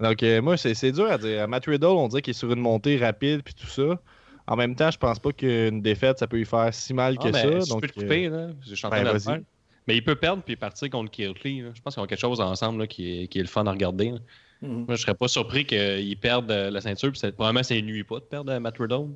[0.00, 1.46] Donc, euh, moi, c'est dur à dire.
[1.46, 4.00] Matt Riddle, on dirait qu'il est sur une montée rapide puis tout ça.
[4.48, 7.28] En même temps, je pense pas qu'une défaite, ça peut lui faire si mal que
[7.28, 7.48] Ah, ça.
[7.48, 8.48] ben, si je donc, peux te euh, couper, là.
[8.66, 9.38] Je suis en train ben, de faire.
[9.86, 11.60] Mais il peut perdre puis partir contre Kirtley.
[11.60, 11.70] là.
[11.72, 13.70] Je pense qu'ils ont quelque chose ensemble là, qui, est, qui est le fun à
[13.70, 14.10] regarder.
[14.10, 14.18] là.
[14.62, 14.84] Mhm.
[14.86, 17.10] Moi, je serais pas surpris qu'ils perdent euh, la ceinture.
[17.10, 19.08] Puis c'est- probablement, ça ne nuit pas de perdre euh, Matt Riddle.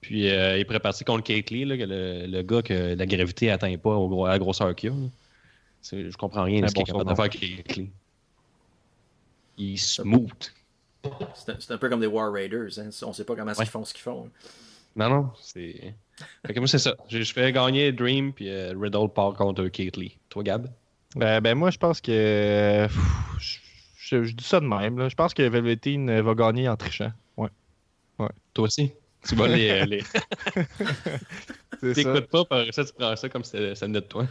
[0.00, 3.06] Puis euh, il pourrait partir contre Kate Lee, là, que le, le gars que la
[3.06, 4.94] gravité n'atteint pas au gros- à la grosseur qu'il a.
[5.92, 7.90] Je comprends rien de ce qu'il est bon capable de faire Kate Lee.
[9.58, 10.30] Il smooth.
[11.34, 12.78] C'est un, c'est un peu comme des War Raiders.
[12.78, 12.90] Hein.
[13.02, 13.64] On sait pas comment Ouais.
[13.64, 14.28] ils font ce qu'ils font.
[14.96, 15.94] Non, non, c'est.
[16.46, 16.94] Fait que moi, c'est ça.
[17.08, 20.16] Je, je fais gagner Dream, puis euh, Riddle part contre Kate Lee.
[20.28, 20.68] Toi, Gab?
[21.16, 22.10] Ben, ben, moi, je pense que.
[22.12, 22.98] euh, pff,
[23.38, 23.58] Je,
[24.12, 24.98] je- je dis ça de même.
[24.98, 25.08] là.
[25.08, 27.12] Je pense que Velveteen euh, va gagner en trichant.
[27.36, 27.48] Ouais.
[28.54, 28.92] Toi aussi?
[29.26, 29.70] Tu vas les.
[29.70, 30.02] euh, les...
[31.94, 34.26] T'écoutes pas, par ça, tu prends ça comme si ça ça venait de toi.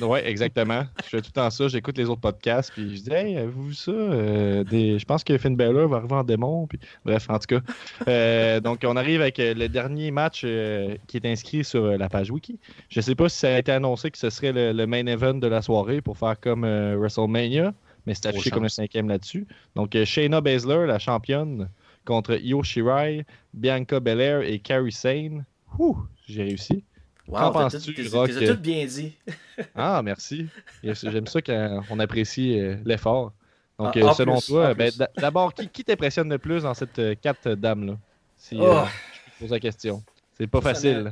[0.00, 0.84] Ouais, exactement.
[1.04, 1.68] Je fais tout le temps ça.
[1.68, 2.70] J'écoute les autres podcasts.
[2.72, 3.90] Puis je dis, hey, avez-vous vu ça?
[3.90, 4.98] Euh, des...
[4.98, 6.66] Je pense que Finn Balor va arriver en démon.
[6.66, 6.78] Puis...
[7.04, 7.60] Bref, en tout cas.
[8.06, 12.30] Euh, donc, on arrive avec le dernier match euh, qui est inscrit sur la page
[12.30, 12.58] Wiki.
[12.90, 15.34] Je sais pas si ça a été annoncé que ce serait le, le main event
[15.34, 17.72] de la soirée pour faire comme WrestleMania,
[18.06, 19.46] mais c'est affiché comme le cinquième là-dessus.
[19.74, 21.68] Donc, euh, Shayna Baszler, la championne,
[22.04, 23.24] contre Io Shirai,
[23.54, 25.44] Bianca Belair et Kairi Sane.
[25.78, 25.96] Ouh,
[26.26, 26.84] j'ai réussi.
[27.26, 28.30] Qu'en Wow, t'as penses-tu, Rock?
[28.32, 29.16] t'as tout bien dit.
[29.74, 30.46] Ah, merci.
[30.82, 33.32] J'aime ça quand on apprécie euh, l'effort.
[33.78, 36.74] Donc, Ah, euh, selon plus, toi, en ben, d'abord, qui, qui t'impressionne le plus dans
[36.74, 37.96] cette quatre dames-là?
[38.36, 38.84] Si euh, Oh.
[38.86, 40.02] je te pose la question.
[40.36, 41.10] C'est pas Ça facile.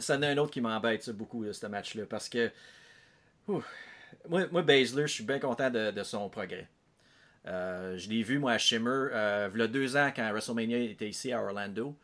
[0.00, 2.04] Ça, en a un autre qui m'embête beaucoup, ce match-là.
[2.08, 2.50] Parce que.
[3.48, 3.62] Ouh,
[4.28, 6.68] moi, moi, Baszler, je suis bien content de, de son progrès.
[7.46, 10.78] Euh, je l'ai vu, moi, à Shimmer, euh, il y a deux ans, quand WrestleMania
[10.78, 11.96] était ici à Orlando.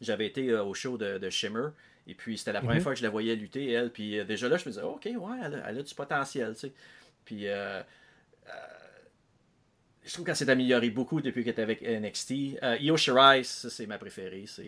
[0.00, 1.68] J'avais été euh, au show de, de Shimmer.
[2.06, 2.82] Et puis, c'était la première Mhm.
[2.82, 3.90] fois que je la voyais lutter, elle.
[3.90, 6.60] Puis, déjà là, je me disais, OK, ouais, elle a, elle a du potentiel, tu
[6.60, 6.72] sais.
[7.24, 7.46] Puis,
[10.04, 12.32] je trouve qu'elle s'est améliorée beaucoup depuis qu'elle était avec NXT.
[12.62, 14.44] Euh, Io Shirai, ça, c'est ma préférée.
[14.46, 14.64] C'est.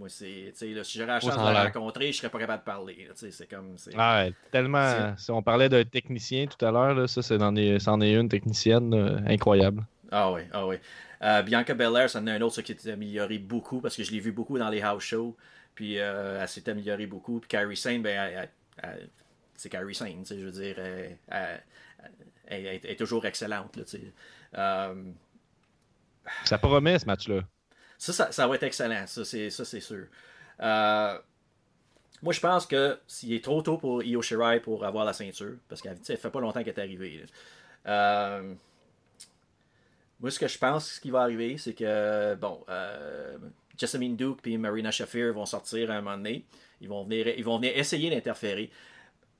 [0.00, 0.52] Moi, c'est.
[0.62, 3.08] Là, si j'aurais la chance de la rencontrer, je serais pas capable de parler.
[3.14, 3.76] c'est comme.
[3.96, 5.14] Ah, ouais, tellement.
[5.16, 8.28] Si on parlait d'un technicien tout à l'heure, ça, c'est dans les- c'en est une
[8.28, 9.84] technicienne incroyable.
[10.10, 10.76] Ah oui, ah oui.
[11.22, 14.02] Euh, Bianca Belair, ça en a un autre ça, qui s'est amélioré beaucoup parce que
[14.02, 15.36] je l'ai vu beaucoup dans les house shows.
[15.74, 17.38] Puis euh, elle s'est améliorée beaucoup.
[17.40, 18.48] Puis Carrie Sane, ben,
[19.54, 20.76] c'est Carrie Sane, je veux dire.
[20.78, 21.62] Elle, elle-
[22.46, 23.76] elle- elle est toujours excellente.
[23.76, 23.82] Là.
[24.58, 24.94] Euh,
[26.44, 27.42] Ça promet ce match-là.
[28.00, 30.06] Ça, ça, va être excellent, ça c'est, sûr.
[30.62, 31.18] Euh,
[32.22, 35.56] moi, je pense que s'il est trop tôt pour Io Shirai pour avoir la ceinture,
[35.68, 37.26] parce qu'elle ne fait pas longtemps qu'elle est arrivée.
[37.86, 38.54] Euh,
[40.18, 43.36] moi, ce que je pense ce qui va arriver, c'est que, bon, euh,
[43.76, 46.46] Jessamine Duke et Marina Shafir vont sortir à un moment donné.
[46.80, 48.70] Ils vont venir, ils vont venir essayer d'interférer.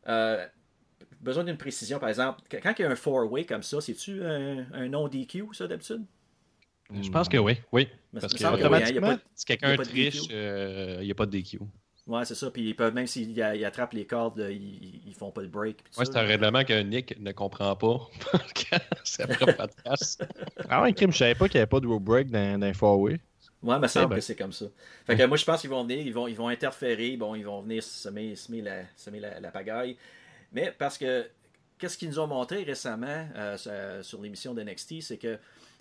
[0.06, 0.46] Euh,
[1.22, 4.88] besoin d'une précision, par exemple, quand il y a un four-way comme ça, c'est-tu un
[4.90, 6.04] non-DQ, ça, d'habitude?
[7.03, 7.57] Je pense que oui.
[7.72, 7.88] Oui.
[8.12, 11.11] Mais Parce que semble que oui, hein, automatiquement, pas- si quelqu'un triche, euh, il n'y
[11.12, 11.61] a pas de DQ.
[12.07, 12.51] Ouais, c'est ça.
[12.51, 15.49] Puis ils peuvent, même s'ils ils attrapent les cordes, là, ils, ils font pas le
[15.49, 15.84] break.
[15.97, 18.09] Ouais, c'est un règlement que Nick ne comprend pas.
[19.57, 20.18] pas de place.
[20.68, 22.66] Ah ouais, Kim, je savais pas qu'il n'y avait pas de rope break dans, dans
[22.66, 23.20] les four-way.
[23.62, 24.14] Ouais, il me semble ben.
[24.16, 24.66] que c'est comme ça.
[25.07, 27.45] Fait que moi, je pense qu'ils vont venir, ils vont, ils vont interférer, bon, ils
[27.45, 29.97] vont venir semer, semer, la, semer la, la pagaille.
[30.53, 31.26] Mais parce que,
[31.78, 35.38] qu'est-ce qu'ils nous ont montré récemment euh, sur- l'émission de NXT, c'est que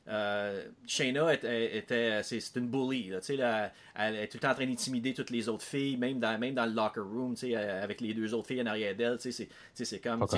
[0.07, 3.09] euh, Shayna était, était- c'est, une bully.
[3.09, 6.19] Là, là, elle est tout le temps en train d'intimider toutes les autres filles, même
[6.19, 8.67] dans, même dans le locker room, tu sais, euh, avec les deux autres filles en
[8.67, 9.17] arrière d'elle.
[9.19, 10.37] tu sais, C'est, comme le,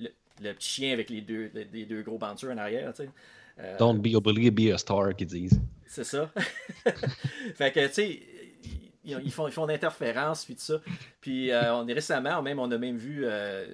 [0.00, 2.92] le- le- le petit chien avec les deux, les, deux gros bouncers en arrière.
[3.58, 5.60] Euh, Don't be a bully, be a star, qu'ils disent.
[5.86, 6.30] c'est ça.
[7.54, 8.20] fait que, tu sais,
[9.18, 10.80] ils, font, ils font d'interférences, puis tout ça.
[11.20, 13.66] Puis, euh, on est récemment, même, on a même vu euh,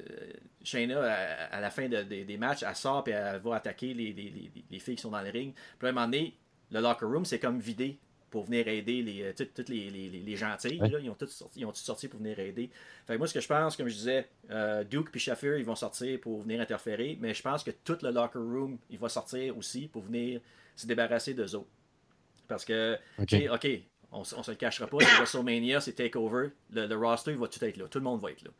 [0.62, 3.95] Shayna, à, à la fin de- de- des matchs, elle sort, puis elle va attaquer
[3.95, 5.53] les, les- les- les filles qui sont dans le ring.
[5.78, 6.34] Puis, à un moment donné,
[6.72, 10.09] le locker room, c'est comme vidé pour venir aider les, euh, toutes, toutes les, les,
[10.11, 10.80] les- les gentilles.
[10.80, 10.89] Ouais.
[10.89, 10.99] là.
[11.01, 12.70] ils ont tous sorti, ils ont tous sorti pour venir aider.
[13.07, 15.64] Fait que moi, ce que je pense, comme je disais, euh, Duke et Shafir, ils
[15.64, 19.09] vont sortir pour venir interférer, mais je pense que tout le locker room, il va
[19.09, 20.41] sortir aussi pour venir
[20.74, 21.68] se débarrasser d'eux autres.
[22.49, 22.97] Parce que,
[23.55, 23.66] OK,
[24.20, 27.86] on, se le cachera pas, WrestleMania, c'est TakeOver, le, le roster, va tout être là,
[27.88, 28.50] tout le monde va être là.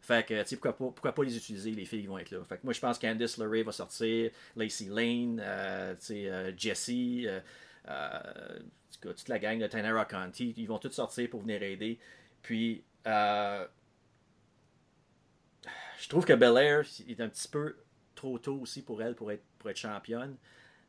[0.00, 2.38] Fait que, tu sais, pourquoi pas, les utiliser, les filles qui vont être là.
[2.44, 6.52] Fait que moi, je pense Candice LeRae va sortir, Lacey Lane, euh, tu sais, euh,
[6.56, 7.40] Jessie, euh,
[7.88, 8.60] euh,
[9.00, 11.98] toute la gang de Tanara Conti, ils vont tous sortir pour venir aider.
[12.42, 13.66] Puis, je
[16.08, 17.76] trouve que Belair est un petit peu
[18.14, 19.42] trop tôt aussi pour elle pour être,
[19.74, 20.36] championne.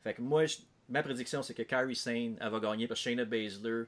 [0.04, 0.58] Fait que moi, je-
[0.90, 3.86] ma prédiction, c'est que Kyrie Sane, elle va gagner parce que Shayna Baszler,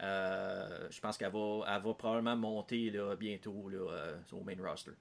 [0.00, 4.54] euh, je pense qu'elle va, elle va probablement monter là, bientôt là, euh, au main
[4.66, 4.92] roster.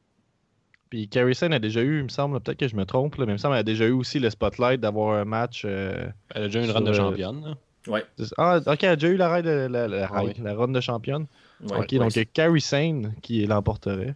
[0.89, 3.25] Puis Carrie Sane a déjà eu, il me semble, peut-être que je me trompe, là,
[3.25, 5.63] mais il me semble qu'elle a déjà eu aussi le spotlight d'avoir un match.
[5.65, 7.55] euh, Elle a déjà une Sur, run de euh, championne.
[7.87, 8.03] Ouais.
[8.37, 10.33] Ah, ok, elle a déjà eu la, la, la, Ah oui.
[10.41, 11.27] la run de championne.
[11.63, 14.15] Ouais, ok, ouais, donc c'est- Carrie Sane qui l'emporterait.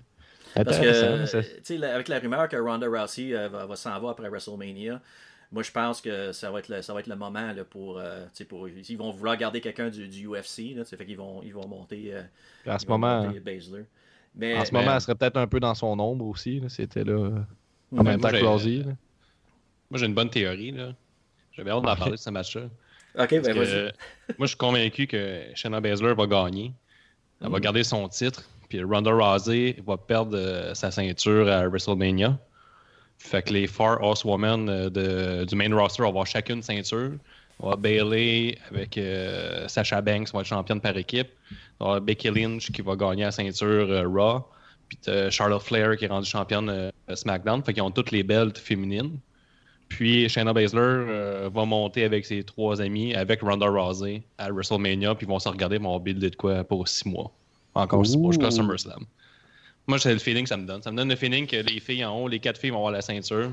[0.54, 3.76] Parce que, ça- tu sais, la- avec la rumeur que Ronda Rousey euh, va, va
[3.76, 5.02] s'en va après WrestleMania,
[5.52, 7.98] moi je pense que ça va être le, ça va être le moment là, pour,
[8.00, 8.68] euh, tu sais, pour.
[8.70, 12.14] Ils vont vouloir garder quelqu'un du, du UFC, là, fait qu'ils vont, ils vont monter.
[12.14, 12.22] euh,
[12.66, 13.32] à ce ils vont moment.
[14.38, 16.60] Mais, en ce mais- moment, elle serait peut-être un peu dans son ombre aussi.
[16.60, 17.14] là, C'était là.
[17.14, 17.30] euh,
[17.94, 18.84] En Ouais, même moi, temps que.
[19.90, 20.72] Moi, j'ai une bonne théorie.
[20.72, 20.94] là.
[21.54, 22.64] J'avais hâte d'en parler de ce match-là.
[23.18, 23.92] Ok, ben que, euh,
[24.38, 26.74] moi, je suis convaincu que Shayna Baszler va gagner.
[27.40, 27.64] Elle va Mhm.
[27.64, 28.44] garder son titre.
[28.68, 32.38] Puis Ronda Rousey va perdre euh, sa ceinture à WrestleMania.
[33.26, 37.14] Fait que les Four Horsewomen euh, de- du main roster vont avoir chacune ceinture.
[37.60, 41.30] On va Bailey avec euh, Sasha Banks va être championne par équipe.
[41.80, 44.46] On va Becky Lynch qui va gagner la ceinture euh, Raw.
[44.88, 45.00] Puis
[45.32, 47.64] Charlotte Flair qui est rendue championne euh, SmackDown.
[47.64, 49.18] Fait qu'ils ont toutes les belts féminines.
[49.90, 55.26] Puis Shayna Baszler va monter avec ses trois amis, avec Ronda Rousey à WrestleMania, puis
[55.28, 57.32] ils vont se regarder, ils vont builder de quoi pour six mois.
[57.76, 58.50] Encore six mois jusqu'à.
[58.52, 59.04] SummerSlam.
[59.88, 60.82] Moi, c'est le feeling que ça me donne.
[60.82, 62.92] Ça me donne le feeling que les filles en haut, les quatre filles vont avoir
[62.92, 63.52] la ceinture,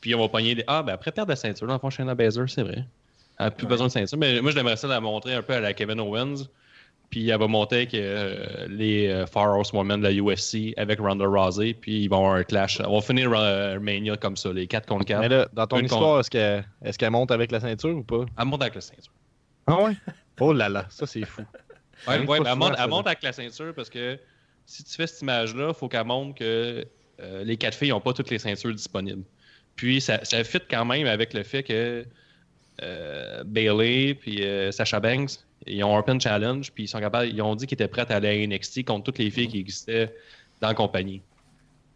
[0.00, 0.64] puis on va pogner les...
[0.66, 2.84] Ah, ben après perdre la ceinture, dans le fond, Shayna Baszler, c'est vrai.
[3.38, 3.70] Elle n'a plus Ouais.
[3.70, 4.18] besoin de ceinture.
[4.18, 6.44] Mais moi, j'aimerais ça la montrer un peu à la Kevin Owens,
[7.10, 11.26] puis elle va monter avec euh, les euh, Far Horsewomen de la UFC avec Ronda
[11.26, 12.80] Rousey, puis ils vont avoir un clash.
[12.84, 15.20] On va finir euh, Mania comme ça, les 4 contre 4.
[15.20, 18.02] Mais là, dans ton Une histoire, est-ce qu'elle est qu'elle monte avec la ceinture ou
[18.04, 18.24] pas?
[18.38, 19.12] Elle monte avec la ceinture.
[19.66, 19.92] Ah ouais?
[20.40, 21.42] Oh là là, ça c'est fou.
[22.08, 24.18] Ouais, elle, monte avec la ceinture parce que
[24.66, 26.86] si tu fais cette image-là, il faut qu'elle montre que
[27.20, 29.24] euh, les quatre filles n'ont pas toutes les ceintures disponibles.
[29.76, 32.04] Puis ça, ça fit quand même avec le fait que
[32.82, 35.32] euh, Bailey puis euh, Sasha Banks,
[35.66, 38.10] ils ont un Open Challenge, puis ils sont capables, ils ont dit qu'ils étaient prêts
[38.10, 40.14] à aller à NXT contre toutes les filles qui existaient
[40.60, 41.22] dans la compagnie.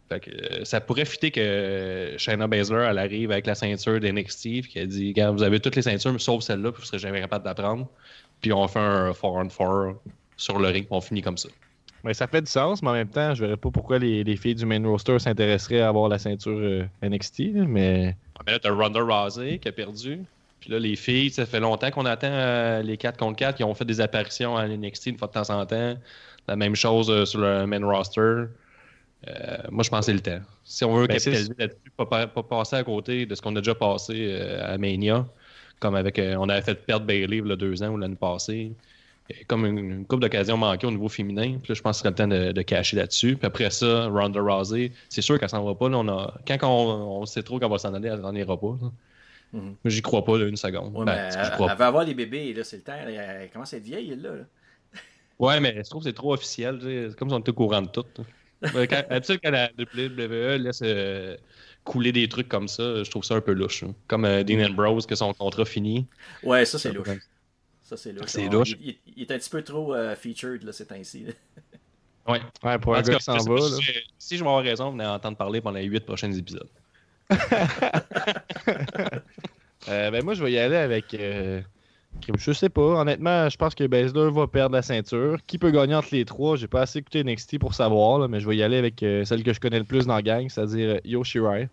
[0.08, 4.42] Fait que, euh, ça pourrait fitter que Shayna Baszler, elle arrive avec la ceinture d'NXT,
[4.42, 7.44] puis qu'elle dit, vous avez toutes les ceintures, sauf celle-là, puis vous serez jamais capable
[7.44, 7.88] d'apprendre.
[8.40, 10.00] Puis on fait un 4 on 4
[10.36, 11.48] sur le ring, on finit comme ça.
[12.05, 14.36] Mais ça fait du sens, mais en même temps, je verrais pas pourquoi les, les
[14.36, 18.16] filles du main roster s'intéresseraient à avoir la ceinture euh, NXT, mais.
[18.46, 20.24] Mais là, t'as Ronda Rousey qui a perdu.
[20.61, 23.64] Puis là, les filles, ça fait longtemps qu'on attend euh, les 4 contre 4 qui
[23.64, 25.94] ont fait des apparitions à NXT une fois de temps en temps.
[26.49, 28.44] La même chose euh, sur le main roster.
[29.70, 30.40] Moi, je pense que c'est le temps.
[30.64, 33.55] Si on veut Ben, capitaliser là-dessus, pas, pa- pas passer à côté de ce qu'on
[33.57, 35.26] a déjà passé à Mania,
[35.80, 38.16] comme avec, euh, on avait fait perdre Bailey il y a deux ans ou l'année
[38.16, 38.72] passée.
[39.47, 41.59] Comme une, une coupe d'occasions manquée au niveau féminin.
[41.62, 43.37] Puis là, je pense que ce serait le temps de, de cacher là-dessus.
[43.37, 45.89] Puis après ça, Ronda Rousey, c'est sûr qu'elle s'en va pas.
[45.89, 46.35] Là, on a...
[46.47, 48.76] Quand on, on sait trop qu'elle va s'en aller, elle n'en ira pas.
[48.81, 48.91] là.
[49.53, 49.76] Mhm.
[49.87, 50.95] J'y crois pas là, une seconde.
[50.97, 52.93] Ouais, Ben, elle, crois elle veut avoir les bébés, là, c'est le temps.
[53.07, 54.31] Elle, elle commence à être vieille, là.
[54.31, 54.45] là.
[55.39, 56.79] Ouais, mais je trouve que c'est trop officiel.
[56.83, 58.05] C'est comme si on était au courant de tout.
[58.74, 59.05] Ouais, quand-
[59.45, 61.37] la WWE laisse euh,
[61.85, 63.85] couler des trucs comme ça, je trouve ça un peu louche.
[63.85, 63.95] hein.
[64.09, 66.07] Comme euh, Dean Ambrose, que son contrat fini.
[66.43, 67.09] Ouais, ça, c'est louche.
[67.89, 68.26] Ça, c'est louche.
[68.28, 68.72] C'est On- louche.
[68.80, 71.24] Il, il- il est un petit peu trop euh, featured, là, ces temps-ci.
[72.28, 72.41] Ouais.
[72.62, 73.76] Ouais, pour un En gars qui s'en je va, là.
[73.76, 73.82] si,
[74.18, 76.68] si je vais avoir raison, vous allez entendre parler pendant les huit prochains épisodes.
[79.89, 81.14] Euh, ben moi, je vais y aller avec.
[81.14, 81.62] euh,
[82.36, 82.82] Je sais pas.
[83.01, 85.39] Honnêtement, je pense que Baszler va perdre la ceinture.
[85.47, 86.57] Qui peut gagner entre les trois?
[86.57, 89.24] J'ai pas assez écouté NXT pour savoir, là, mais je vais y aller avec euh,
[89.24, 91.68] celle que je connais le plus dans la gang, c'est-à-dire Io Shirai.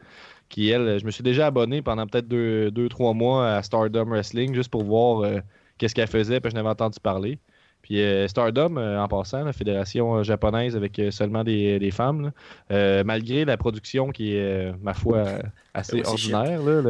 [0.49, 4.05] Qui, elle, je me suis déjà abonné pendant peut-être deux, deux, trois mois à Stardom
[4.05, 5.39] Wrestling juste pour voir euh,
[5.77, 7.37] qu'est-ce qu'elle faisait, puis je n'avais entendu parler.
[7.81, 11.91] Puis euh, Stardom, euh, en passant, la fédération euh, japonaise avec euh, seulement des, des
[11.91, 12.31] femmes,
[12.69, 15.23] là, malgré la production qui est, ma foi,
[15.75, 16.89] assez Ouais, c'est ordinaire, là, le-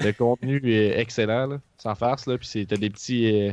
[0.00, 2.26] le contenu est excellent, là, sans farce.
[2.26, 3.50] Là, puis t'as des petits,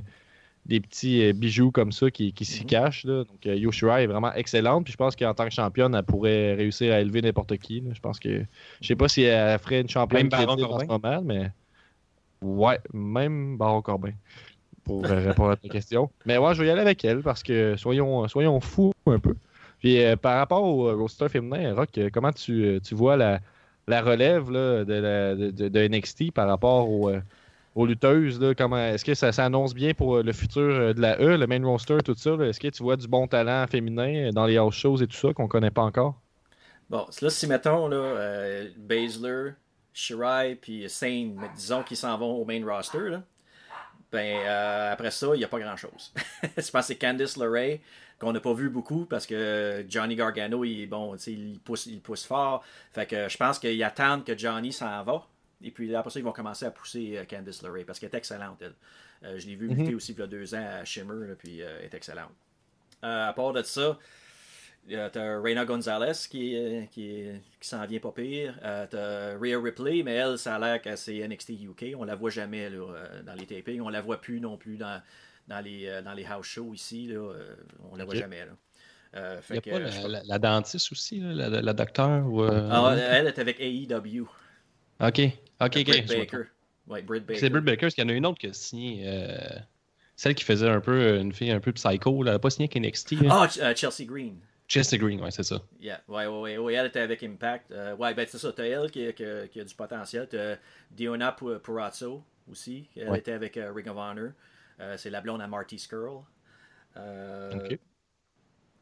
[0.66, 2.68] des petits bijoux comme ça qui, qui s'y Mhm.
[2.68, 3.06] cachent.
[3.06, 4.86] Donc Yoshira est vraiment excellente.
[4.86, 7.84] Puis je pense qu'en tant que championne, elle pourrait réussir à élever n'importe qui.
[7.94, 8.44] Je pense que.
[8.82, 11.52] Je sais pas si elle ferait une championne crédible en ce moment, mais.
[12.42, 14.12] Ouais, même Baron Corbin.
[14.88, 16.10] Pour euh, répondre à ta question.
[16.26, 19.36] Mais ouais, je vais y aller avec elle parce que soyons, soyons fous un peu.
[19.80, 23.18] Puis euh, par rapport au euh, roster féminin, Rock, euh, comment tu, euh, tu vois
[23.18, 23.40] la,
[23.88, 27.22] la relève là, de, de- NXT par rapport au, euh,
[27.76, 28.42] aux lutteuses?
[28.42, 31.64] est-ce que ça s'annonce bien pour euh, le futur euh, de la E, le main
[31.64, 32.32] roster, tout ça?
[32.42, 35.18] Est-ce que tu vois du bon talent féminin euh, dans les house shows et tout
[35.18, 36.20] ça qu'on connaît pas encore?
[36.90, 39.52] Bon, là, si mettons, là, euh, Baszler,
[39.94, 43.24] Shirai, puis Sane, disons qu'ils s'en vont au main roster, là,
[44.12, 46.14] ben, euh, après ça, il n'y a pas grand-chose.
[46.44, 47.80] je pense que c'est Candice LeRae,
[48.20, 52.26] qu'on n'a pas vu beaucoup, parce que Johnny Gargano, il, bon, il, pousse, il pousse
[52.26, 52.64] fort.
[52.92, 55.28] Fait que je pense qu'ils attendent que Johnny s'en va.
[55.62, 58.10] Et puis là, après ça, ils vont commencer à pousser euh, Candice LeRae, parce qu'elle
[58.14, 58.76] est excellente, elle.
[59.24, 61.60] Euh, je l'ai vu lutter aussi il y a deux ans à Shimmer, là, puis
[61.60, 62.30] elle est excellente.
[63.02, 63.98] À part de ça,
[64.90, 67.26] T'as Reina Gonzalez qui, est- qui,
[67.60, 68.58] qui s'en vient pas pire.
[68.64, 71.86] Euh, T'as Rhea Ripley, mais elle, ça a l'air que c'est NXT UK.
[71.98, 73.82] On la voit jamais là, euh, dans les tapings.
[73.82, 75.02] On la voit plus non plus dans,
[75.48, 77.08] dans, les, euh, dans les house shows ici.
[77.08, 77.16] Là.
[77.20, 77.56] Euh,
[77.92, 78.46] on la voit jamais.
[78.46, 78.52] Là.
[79.16, 81.74] Euh, Il a que, pas euh, la, je- la- la dentiste aussi, là, la, la
[81.74, 82.44] docteur ou.
[82.44, 84.22] euh, Ah, elle est avec AEW.
[85.00, 85.32] Ok, ok,
[85.62, 85.86] ok.
[85.86, 86.44] Britt Baker.
[86.88, 87.40] Ouais, Britt Baker.
[87.40, 89.04] C'est Britt Baker, parce qu'il y en a une autre qui a signé.
[89.06, 89.38] euh,
[90.16, 92.50] celle qui faisait un peu euh, une fille un peu psycho, là, elle n'a pas
[92.50, 93.16] signé avec NXT.
[93.30, 94.38] Ah, euh, Chelsea Green.
[94.68, 95.62] Chelsea Green, ouais, c'est ça.
[95.80, 97.72] Yeah, ouais, ouais, ouais, elle était avec Impact.
[97.72, 100.28] Euh, ouais, ben c'est ça, t'as elle qui, qui, qui a du potentiel.
[100.30, 100.58] T'as
[100.92, 103.20] Diona Pu- Purazzo aussi, elle Ouais.
[103.20, 104.32] était avec euh, Ring of Honor.
[104.80, 106.22] Euh, c'est la blonde à Marty Skrull.
[106.98, 107.80] Euh, Ok.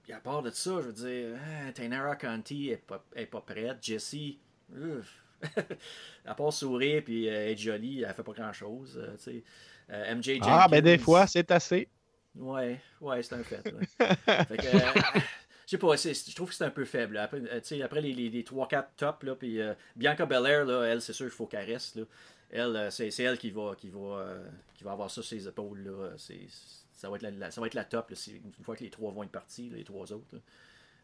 [0.03, 3.41] puis à part de ça, je veux dire, hein, Tainara Conti est pas, est pas
[3.41, 3.77] prête.
[3.81, 4.39] Jessie,
[6.25, 8.99] à part sourire puis euh, être jolie, elle fait pas grand chose.
[9.17, 9.43] tu sais.
[9.91, 10.47] Euh, MJ Jenkins.
[10.49, 11.87] Ah, ben des fois, c'est assez.
[12.35, 13.63] Ouais, ouais, c'est un fait.
[13.71, 13.85] ouais.
[14.45, 15.19] Fait que, euh,
[15.67, 17.15] sais pas, je trouve que c'est un peu faible.
[17.15, 17.23] là.
[17.23, 21.01] Après, euh, après les, les, les 3-4 tops, là, puis euh, Bianca Belair, là, elle,
[21.01, 21.95] c'est sûr qu'il faut qu'elle reste.
[21.97, 22.03] Là.
[22.51, 24.45] Elle, euh, c'est c'est elle qui va, qui, va, euh,
[24.75, 25.79] qui va avoir ça sur ses épaules.
[25.85, 26.09] Là.
[26.17, 26.47] C'est-
[26.93, 28.15] ça, va être la, la- ça va être la top là,
[28.57, 30.39] une fois que les trois vont être partis, les trois autres.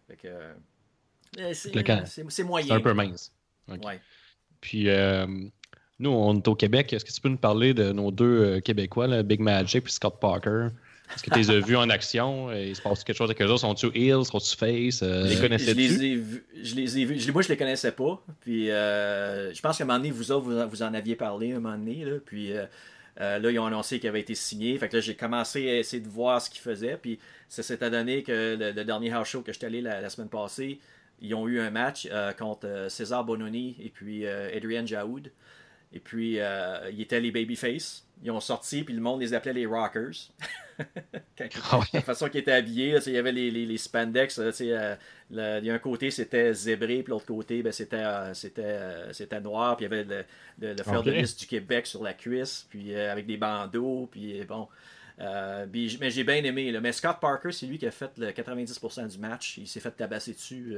[0.08, 2.68] Fait que, euh, c'est moyen.
[2.68, 3.34] C'est un peu mince.
[3.68, 4.00] Ouais.
[4.62, 5.26] Puis, euh,
[6.00, 6.92] nous, on est au Québec.
[6.94, 10.20] Est-ce que tu peux nous parler de nos deux Québécois, là, Big Magic et Scott
[10.20, 10.68] Parker?
[11.16, 12.52] Est-ce que tu les as vus en action?
[12.54, 13.60] Il se passe quelque chose avec eux autres?
[13.62, 14.26] Sont-tu heels?
[14.26, 15.02] Sont-tu face?
[15.04, 15.78] Euh, Les Je connaissais-tu?
[15.80, 16.44] les ai vus.
[16.64, 17.20] Je les ai vus.
[17.20, 18.24] Je les- moi, je les connaissais pas.
[18.42, 21.16] Puis, euh, je pense qu'à un moment donné, vous autres, vous, en- vous en aviez
[21.16, 22.04] parlé un moment donné.
[22.06, 22.66] Là, puis, euh,
[23.20, 24.78] euh, là, ils ont annoncé qu'il avait été signé.
[24.78, 26.98] Fait que là, j'ai commencé à essayer de voir ce qu'ils faisaient.
[27.02, 30.10] Puis, ça s'est donné que le, le dernier house show que j'étais allé la, la
[30.10, 30.80] semaine passée,
[31.22, 32.08] ils ont eu un match
[32.40, 35.30] contre César Bononi et puis Adrian Jaoud.
[35.94, 38.06] Et puis, euh, ils étaient les Babyface.
[38.24, 40.12] Ils ont sorti, puis le monde les appelait les Rockers.
[41.38, 41.86] Quand- ouais.
[41.94, 44.38] la façon qu'ils étaient habillés, il y avait les, les, les spandex.
[44.40, 44.96] euh,
[45.32, 48.62] le- il y a un côté, c'était zébré, puis l'autre côté, ben, c'était, euh, c'était,
[48.64, 50.24] euh, c'était noir, puis il y avait le,
[50.60, 54.08] le, le fleur de lys du Québec sur la cuisse, puis euh, avec des bandeaux,
[54.12, 54.68] puis bon.
[55.72, 56.72] Puis mais j'ai bien aimé.
[56.72, 56.80] là.
[56.82, 59.58] Mais Scott Parker, c'est lui qui a fait le 90% du match.
[59.58, 60.76] Il s'est fait tabasser dessus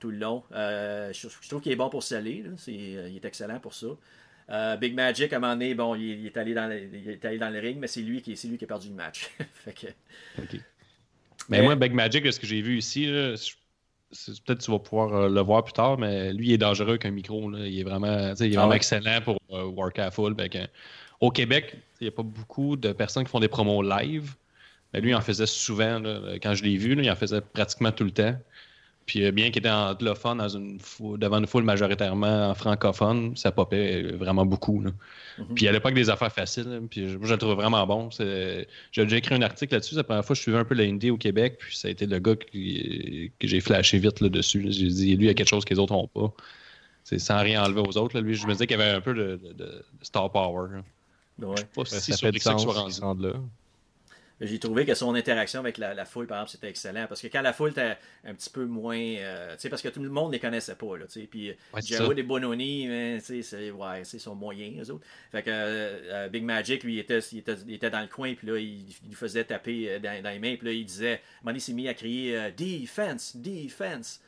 [0.00, 0.42] tout le long.
[0.52, 2.42] Je, je trouve qu'il est bon pour sceller.
[2.42, 2.50] là.
[2.58, 3.86] C'est, euh, il est excellent pour ça.
[4.50, 7.08] Euh, Big Magic, à un moment donné, bon, il, il est allé dans le, il
[7.10, 8.94] est allé dans le ring, mais c'est lui qui, c'est lui qui a perdu le
[8.94, 9.30] match.
[9.54, 9.86] fait que,
[10.38, 10.56] OK.
[11.48, 13.52] Mais moi, Big Magic, ce que j'ai vu ici, là, je-
[14.12, 16.58] c'est- peut-être que tu vas pouvoir euh, le voir plus tard, mais lui, il est
[16.58, 17.50] dangereux avec un micro.
[17.50, 17.66] là.
[17.66, 18.76] Il est vraiment, il est Ah vraiment ouais?
[18.76, 20.36] excellent pour euh, work à full.
[21.20, 24.34] Au Québec, il n'y a pas beaucoup de personnes qui font des promos live.
[24.92, 26.00] Mais lui, il en faisait souvent.
[26.00, 26.34] là.
[26.42, 28.36] Quand je l'ai vu, là, il en faisait pratiquement tout le temps.
[29.06, 33.52] Puis euh, bien qu'il était anglophone dans une fou- devant une foule majoritairement francophone, ça
[33.52, 34.80] popait euh, vraiment beaucoup.
[34.82, 34.90] là.
[35.38, 35.54] Mhm.
[35.54, 38.10] Puis à l'époque des affaires faciles, là, puis je- moi je le trouve vraiment bon.
[38.10, 39.90] C'est- J'ai déjà écrit un article là-dessus.
[39.90, 41.88] C'est la première fois que je suivais un peu la Indie au Québec, puis ça
[41.88, 44.64] a été le gars qui- que j'ai flashé vite là, dessus.
[44.70, 46.32] J'ai dit, lui, il y a quelque chose que les autres n'ont pas.
[47.02, 48.16] C'est sans rien enlever aux autres.
[48.16, 48.22] là.
[48.22, 50.68] Lui, je me disais qu'il y avait un peu de, de- de star power.
[50.72, 51.46] là.
[51.48, 51.54] ouais.
[51.74, 53.22] Pas Ça, si ça sûr fait du que ça qu'il sens rendu.
[53.26, 53.32] là.
[54.46, 57.06] J'ai trouvé que son interaction avec la, la foule, par exemple, c'était excellent.
[57.08, 58.96] Parce que quand la foule était un petit peu moins.
[58.96, 60.96] euh, tu sais, parce que tout le monde ne les connaissait pas.
[60.96, 61.26] Là, tu sais.
[61.26, 62.04] puis Ouais, ça.
[62.16, 62.88] et Bononi,
[63.20, 65.04] c'est ouais, son moyen, eux autres.
[65.32, 68.08] Fait que euh, euh, Big Magic, lui, il était, il, était, il était dans le
[68.08, 70.84] coin, puis là, il, lui faisait taper euh, dans, dans les mains, puis là, il
[70.84, 71.20] disait.
[71.46, 74.20] Il s'est mis à crier euh, Defense, Defense.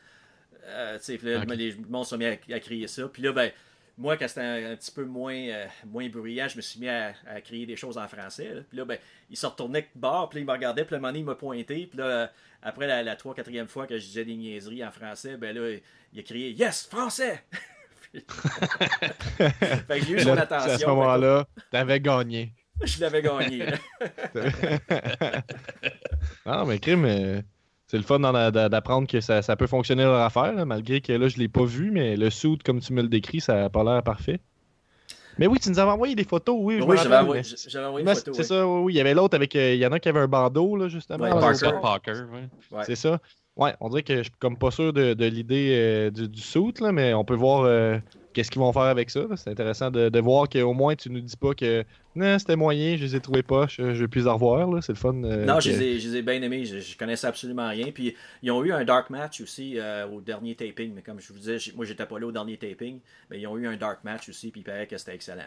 [0.64, 1.54] Euh, tu sais, puis là, Ok.
[1.56, 3.08] les se sont mis à, à crier ça.
[3.08, 3.50] Puis là, ben.
[3.99, 6.88] Moi, quand c'était un, un petit peu moins, euh, moins bruyant, je me suis mis
[6.88, 8.53] à, à crier des choses en français.
[8.55, 8.61] là.
[8.68, 8.99] Puis là, ben,
[9.30, 11.24] il se retournait de bord, puis là, il me regardait, puis un moment donné, il
[11.24, 11.86] m'a pointé.
[11.86, 12.26] Puis là, euh,
[12.62, 15.78] après la, la 3 4 fois que je disais des niaiseries en français, ben là,
[16.12, 17.42] il a crié Yes, français
[19.88, 20.70] Fait que j'ai eu son attention.
[20.70, 22.53] à ce moment-là, t'avais gagné.
[22.82, 23.66] Je l'avais gagné.
[26.44, 27.42] Ah, mais crime, euh,
[27.87, 28.18] c'est le fun
[28.51, 31.64] d'apprendre que ça, ça peut fonctionner leur affaire, là, malgré que là, je l'ai pas
[31.64, 34.41] vu, mais le suit, comme tu me le décris, ça a pas l'air parfait.
[35.39, 36.80] Mais oui, tu nous avais envoyé des photos, oui.
[36.80, 38.32] oui, j'avais envoyé, mais- j'avais envoyé mais une photo.
[38.32, 38.47] C'est oui.
[38.47, 38.93] ça, oui, oui.
[38.95, 39.55] Il y avait l'autre avec.
[39.55, 41.24] euh, Il y en a qui avait un bandeau, là, justement.
[41.24, 41.72] Ouais, Parker.
[41.82, 42.49] Parker, ouais.
[42.78, 42.84] Ouais.
[42.87, 43.18] C'est ça.
[43.55, 46.41] Ouais, on dirait que je suis comme pas sûr de, de l'idée euh, du, du
[46.41, 47.99] suit, là, mais on peut voir euh,
[48.37, 49.22] qu'est-ce qu'ils vont faire avec ça.
[49.37, 51.84] C'est intéressant de, de voir qu'au moins tu nous dis pas que
[52.14, 54.68] non, c'était moyen, je les ai trouvés poches, je vais plus les revoir.
[54.82, 55.14] C'est le fun.
[55.24, 56.66] euh, Non, que- je les, ai, je les ai bien aimés.
[56.66, 57.91] Je, je connaissais absolument rien.
[57.93, 60.93] Puis ils ont eu un dark match aussi euh, au dernier taping.
[60.95, 63.01] Mais comme je vous disais, moi j'étais pas là au dernier taping.
[63.30, 64.51] Mais ils ont eu un dark match aussi.
[64.51, 65.43] Puis il paraît que c'était excellent.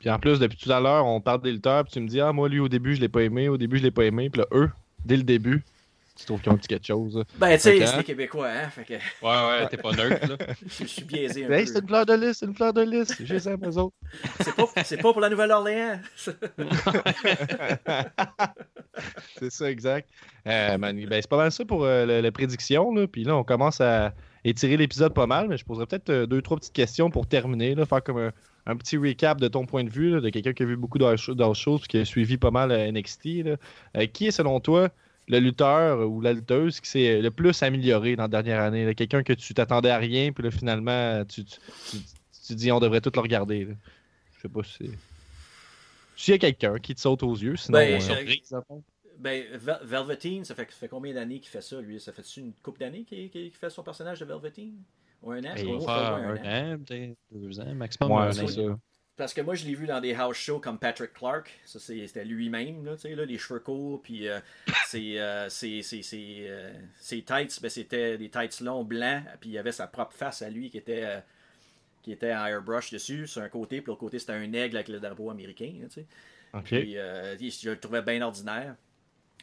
[0.00, 2.20] Puis en plus, depuis tout à l'heure, on parle des lutteurs, puis tu me dis,
[2.20, 4.30] ah, moi, lui, au début, je l'ai pas aimé, au début, je l'ai pas aimé,
[4.30, 4.70] puis là, eux,
[5.04, 5.62] dès le début,
[6.16, 7.24] tu trouves qu'ils ont dit quelque chose.
[7.38, 8.70] Ben, tu sais, c'est des Québécois, hein.
[8.70, 9.00] Fait que Ouais,
[9.62, 10.36] ouais, t'es pas neutre, là.
[10.66, 11.72] je, je suis biaisé un Hey, peu.
[11.72, 13.96] c'est une fleur de lys, c'est une fleur de lys, j'ai ça, eux autres.
[14.40, 16.00] C'est pas, c'est pas pour la Nouvelle-Orléans.
[19.38, 20.08] c'est ça, exact.
[20.46, 22.92] Euh, ben, ben, c'est pas mal ça pour euh, la, prédiction.
[22.94, 23.06] Là.
[23.06, 26.42] Puis là, on commence à étirer l'épisode pas mal, mais je poserais peut-être euh, deux,
[26.42, 28.30] trois petites questions pour terminer, là, faire comme
[28.66, 30.98] un, petit recap de ton point de vue, là, de quelqu'un qui a vu beaucoup
[30.98, 33.44] d'autres choses, qui a suivi pas mal NXT.
[33.44, 34.06] Là.
[34.06, 34.88] qui est, selon toi,
[35.30, 38.94] le lutteur ou la lutteuse qui s'est le plus amélioré dans la dernière année?
[38.94, 43.12] Quelqu'un que tu t'attendais à rien, puis là, finalement, tu, tu, dis on devrait tout
[43.14, 43.68] le regarder.
[44.36, 44.90] Je sais pas si
[46.20, 47.78] s'il y a quelqu'un qui te saute aux yeux, sinon.
[47.78, 48.60] Ben, euh,
[49.18, 49.44] ben
[49.82, 51.98] Velveteen, ça fait, fait combien d'années qu'il fait ça, lui?
[51.98, 54.74] Ça fait une couple d'années qu'il fait son personnage de Velveteen?
[55.22, 58.12] Ou un an Il va un, an, peut-être deux ans, maximum.
[58.12, 58.62] Ouais, c'est ça.
[59.20, 61.50] Parce que moi, je l'ai vu dans des house shows comme Patrick Clark.
[61.64, 64.40] Ça, c'était lui-même, là, là, les cheveux courts, puis euh,
[64.94, 65.82] euh, ses,
[67.22, 70.70] tights, ben, c'était des tights longs blancs, puis il avait sa propre face à lui
[70.70, 71.22] qui était
[72.02, 74.88] qui était en airbrush dessus, sur un côté, puis l'autre côté, c'était un aigle avec
[74.88, 75.72] le drapeau américain.
[75.82, 76.06] tu sais.
[76.62, 78.76] Puis, euh, je le trouvais bien ordinaire.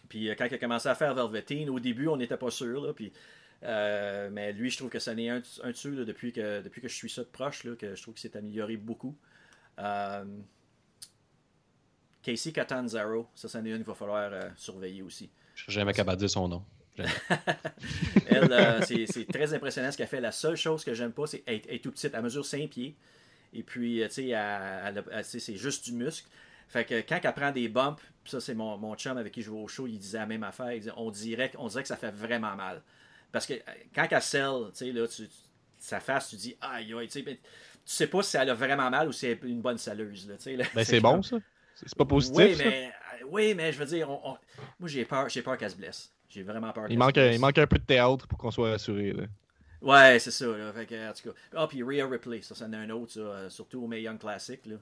[0.09, 2.81] Puis, euh, quand il a commencé à faire Velveteen, au début, on n'était pas sûr.
[2.81, 3.11] Là, puis,
[3.63, 6.87] euh, mais lui, je trouve que ça n'est un, un dessus depuis, que, depuis que
[6.87, 9.15] je suis ça de proche, là, que je trouve qu'il s'est amélioré beaucoup.
[12.21, 15.29] Casey Catanzaro, ça, c'en est une qu'il va falloir surveiller aussi.
[15.55, 16.63] Je suis jamais capable de dire son nom.
[18.27, 20.21] elle, euh, c'est très impressionnant ce qu'elle fait.
[20.21, 22.13] La seule chose que j'aime pas, c'est qu'elle est tout petite.
[22.13, 22.95] Elle mesure 5 pieds.
[23.53, 24.31] Et puis, euh, tu
[25.23, 26.27] sais, c'est juste du muscle.
[26.67, 29.51] Fait que quand elle prend des bumps, ça, c'est mon, mon chum avec qui je
[29.51, 30.73] vais au show, il disait la même affaire.
[30.97, 32.81] on, dirait, on dirait que ça fait vraiment mal.
[33.31, 35.29] Parce que euh, quand elle selle, tu sais, là, tu,
[35.79, 37.39] sa face, tu dis, aïe, aïe, tu sais, tu
[37.85, 40.27] sais pas si elle a vraiment mal ou si elle est une bonne saleuse.
[40.27, 40.35] Là,
[40.75, 41.37] ben, c'est bon, ça.
[41.75, 42.37] C'est pas positif.
[42.37, 42.91] Oui, mais,
[43.29, 44.39] oui, mais je veux dire, moi,
[44.85, 46.11] j'ai peur, peur qu'elle se blesse.
[46.27, 46.87] J'ai vraiment peur.
[46.89, 49.13] Il manque, il manque un peu de théâtre pour qu'on soit assuré.
[49.13, 49.23] Là.
[49.81, 50.45] Ouais, c'est ça.
[50.45, 50.73] Là.
[50.73, 51.35] Fait que, en tout cas.
[51.55, 54.19] Ah, puis Rhea Ripley, ça, c'en est un autre, ça, euh, surtout au May Young
[54.19, 54.65] Classic.
[54.65, 54.75] Là.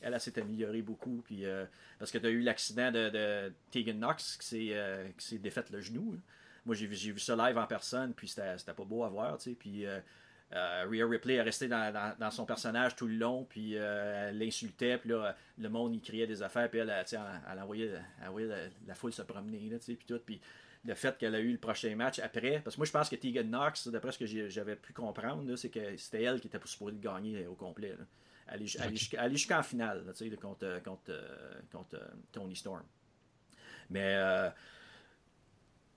[0.00, 1.22] elle, s'est améliorée beaucoup.
[1.24, 1.64] Puis, euh,
[1.98, 5.80] parce que tu as eu l'accident de, de, Tegan Knox qui s'est euh, défaite le
[5.80, 6.16] genou.
[6.66, 9.36] Moi, j'ai vu, vu ça live en personne, puis c'était pas beau à voir.
[9.38, 9.86] Tu sais, puis
[10.54, 14.98] euh, Rhea Ripley est restée dans, son personnage tout le long, puis euh, elle l'insultait,
[14.98, 17.90] puis là, le monde y criait des affaires, puis elle, elle, elle envoyait,
[18.86, 20.40] la, foule se promener, là, puis tout, puis
[20.84, 23.16] le fait qu'elle a eu le prochain match après, parce que moi je pense que
[23.16, 26.98] Tegan Knox, d'après ce que j'avais pu comprendre, c'est que c'était elle qui était supposée
[27.00, 27.96] gagner au complet.
[28.46, 30.04] Aller, jusqu'en finale
[30.40, 31.20] contre, contre,
[31.72, 31.98] contre
[32.30, 32.84] Tony Storm.
[33.88, 34.14] Mais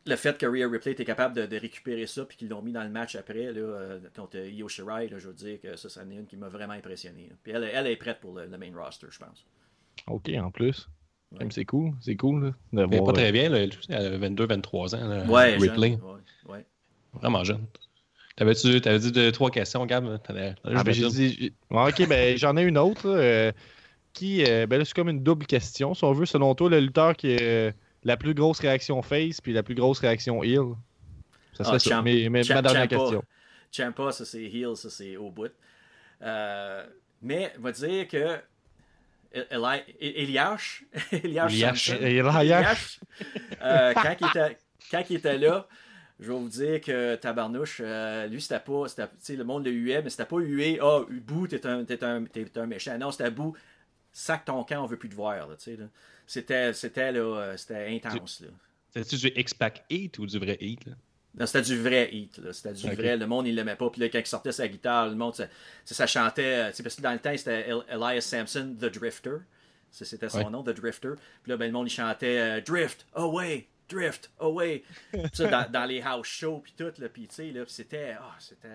[0.08, 2.84] le fait que Rhea Ripley était capable de, récupérer ça puis qu'ils l'ont mis dans
[2.84, 6.26] le match après là, euh, contre Io Shirai, je veux dire que ça, c'est une
[6.26, 7.30] qui m'a vraiment impressionné.
[7.44, 9.46] Puis elle, elle, est prête pour le, main roster, je pense.
[10.08, 10.90] Ok, en plus.
[11.50, 12.54] C'est cool, c'est cool.
[12.72, 15.30] Là, pas très bien, elle a 22-23 ans.
[15.30, 15.98] ouais, Ripley.
[16.48, 16.66] ouais,
[17.14, 17.66] Vraiment jeune.
[18.38, 20.20] T'avais-tu avais dit trois questions, Gab?
[20.30, 21.54] Ah, ben, dit...
[21.72, 23.08] ok, ben j'en ai une autre.
[23.08, 23.52] Euh,
[24.14, 25.94] qui, euh, ben là, c'est comme une double question.
[25.94, 29.54] Si on veut, selon toi, le lutteur qui est la plus grosse réaction face puis
[29.54, 30.76] la plus grosse réaction heel.
[31.54, 32.02] Ça serait ah, ça.
[32.02, 33.24] mais, mais ma dernière question.
[33.72, 35.52] Champa, ça c'est heel, ça c'est au bout.
[36.22, 36.86] Euh,
[37.22, 38.40] mais on va dire que
[40.00, 43.00] Eliash, Eliash, Eliash,
[43.62, 43.94] euh,
[44.92, 45.68] quand, il était, là,
[46.20, 48.86] je vais vous dire que Tabarnouche, euh, lui, c'était pas.
[49.30, 50.80] Le monde le huait, mais c'était pas hué.
[50.82, 52.26] Ah, oh, Bou, t'es un, un,
[52.56, 52.98] un, méchant.
[52.98, 53.56] Non, c'était Bou.
[54.12, 55.36] Sac ton camp, on veut plus te voir.
[55.36, 55.86] Là, là.
[56.28, 58.42] C'était, c'était, là, euh, c'était intense.
[58.42, 58.50] Là.
[58.90, 60.86] C'était-tu du X-Pac Heat ou du vrai Heat?
[60.86, 60.94] Là?
[61.40, 62.38] Non, c'était du vrai Heat.
[62.40, 62.52] Là.
[62.52, 63.16] C'était du vrai.
[63.16, 63.90] Le monde, il l'aimait pas.
[63.90, 65.48] Puis là, quand il sortait sa guitare, le monde, ça,
[65.86, 66.70] ça chantait.
[66.70, 69.38] Euh, parce que dans le temps, c'était Elias Sampson, The Drifter.
[69.90, 71.14] C'était son nom, The Drifter.
[71.44, 74.84] Puis là, ben, le monde, il chantait euh, Drift, away, Drift, away.
[75.34, 76.92] ça, dans, dans, les house shows, puis tout.
[76.98, 78.16] Là, puis, tu sais, là, c'était.
[78.20, 78.68] Oh, c'était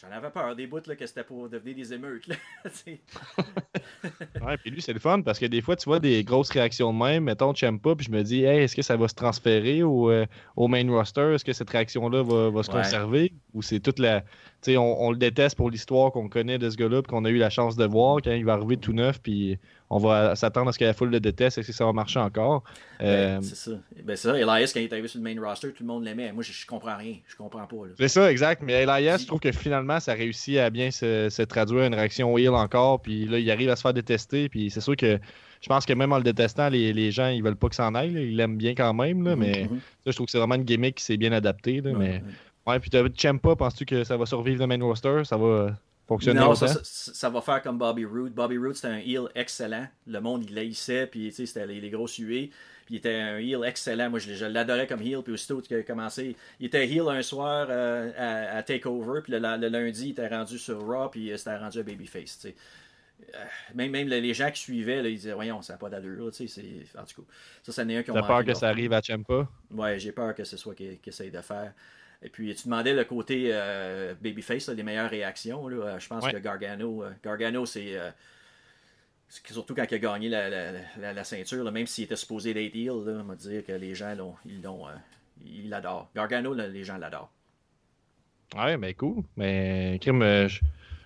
[0.00, 2.28] J'en avais peur des bouts là, que c'était pour devenir des émeutes.
[2.28, 2.36] Là,
[4.46, 6.92] ouais, puis lui, c'est le fun parce que des fois, tu vois des grosses réactions
[6.92, 7.24] de même.
[7.24, 9.82] Mettons, tu n'aimes pas, puis je me dis, hey, est-ce que ça va se transférer
[9.82, 10.24] au, euh,
[10.54, 11.32] au main roster?
[11.34, 13.32] Est-ce que cette réaction-là va, va, se conserver?
[13.54, 14.20] Ou c'est toute la.
[14.20, 14.26] Tu
[14.72, 17.38] sais, on, on, le déteste pour l'histoire qu'on connaît de ce gars-là, qu'on a eu
[17.38, 19.58] la chance de voir quand il va arriver tout neuf, puis
[19.90, 21.58] on va s'attendre à ce que la foule le déteste.
[21.58, 22.62] Est-ce que ça va marcher encore
[22.98, 23.70] ben, euh, C'est ça.
[24.04, 24.38] Ben, c'est ça.
[24.38, 26.32] Elias, quand il est arrivé sur le main roster, tout le monde l'aimait.
[26.32, 27.16] Moi, je, je, comprends rien.
[27.26, 27.76] Je comprends pas.
[27.96, 28.62] C'est ça, exact.
[28.62, 32.36] Mais Elias, je trouve que finalement, ça réussit à bien se, se traduire une réaction
[32.36, 33.00] heel encore.
[33.00, 34.48] Puis là, il arrive à se faire détester.
[34.48, 35.18] Puis c'est sûr que
[35.60, 37.86] je pense que même en le détestant, les, les gens, ils veulent pas que ça
[37.86, 38.12] en aille.
[38.12, 39.24] Ils l'aiment bien quand même.
[39.24, 39.78] Là, mais mm-hmm.
[40.04, 41.80] ça, je trouve que c'est vraiment une gimmick qui s'est bien adaptée.
[41.80, 42.22] Là, mais...
[42.66, 45.22] Ouais, puis Champa, penses-tu que ça va survivre le main roster?
[45.24, 45.74] Ça va
[46.34, 48.32] non, ça, va faire comme Bobby Roode.
[48.32, 49.86] Bobby Roode, c'était un heel excellent.
[50.06, 52.50] Le monde, il l'haïssait, puis c'était les, les grosses huées.
[52.86, 54.08] Puis il était un heel excellent.
[54.08, 55.22] Moi, je, l'adorais comme heel.
[55.22, 59.20] Puis aussitôt qu'il a commencé, il était heel un soir euh, à, à, TakeOver.
[59.22, 62.46] Puis le, lundi, il était rendu sur Raw, puis euh, c'était rendu à Babyface.
[63.74, 66.32] même, même les gens qui suivaient, là, ils disaient Voyons, ça n'a pas d'allure.
[66.32, 66.62] Tu sais,
[66.98, 67.28] en tout cas,
[67.64, 69.46] ça, ça n'est un qui ont T'as peur que ça arrive à Champa?
[69.70, 71.74] Ouais, j'ai peur que ce soit qu'il qu'il essaye de faire.
[72.22, 75.68] Et puis, tu demandais le côté euh, Babyface, là, les meilleures réactions.
[75.68, 75.76] Là.
[75.86, 76.32] Euh, Je pense Ouais.
[76.32, 77.96] que Gargano, euh, Gargano c'est.
[77.96, 78.10] euh,
[79.28, 82.54] surtout quand il a gagné la, la- la- la ceinture, là, même s'il était supposé
[82.54, 84.92] d'être heel, on va dire que les gens l'ont, ils l'ont, euh,
[85.44, 86.10] ils l'adorent.
[86.14, 87.30] Gargano, les gens l'adorent.
[88.56, 89.22] Ouais, mais cool.
[89.36, 90.60] Mais, euh, je,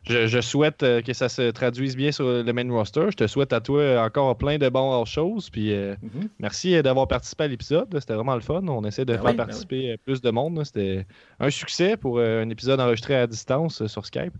[0.04, 3.06] je- je souhaite euh, que ça se traduise bien sur le main roster.
[3.10, 5.48] Je te souhaite à toi encore plein de bonnes choses.
[5.50, 6.28] Puis, euh, Mhm.
[6.38, 7.88] merci euh, d'avoir participé à l'épisode.
[8.00, 8.62] C'était vraiment le fun.
[8.66, 10.62] On essaie de Ben faire oui, ben participer euh, plus de monde.
[10.64, 11.06] C'était
[11.40, 14.34] un succès pour euh, un épisode enregistré à distance euh, sur Skype.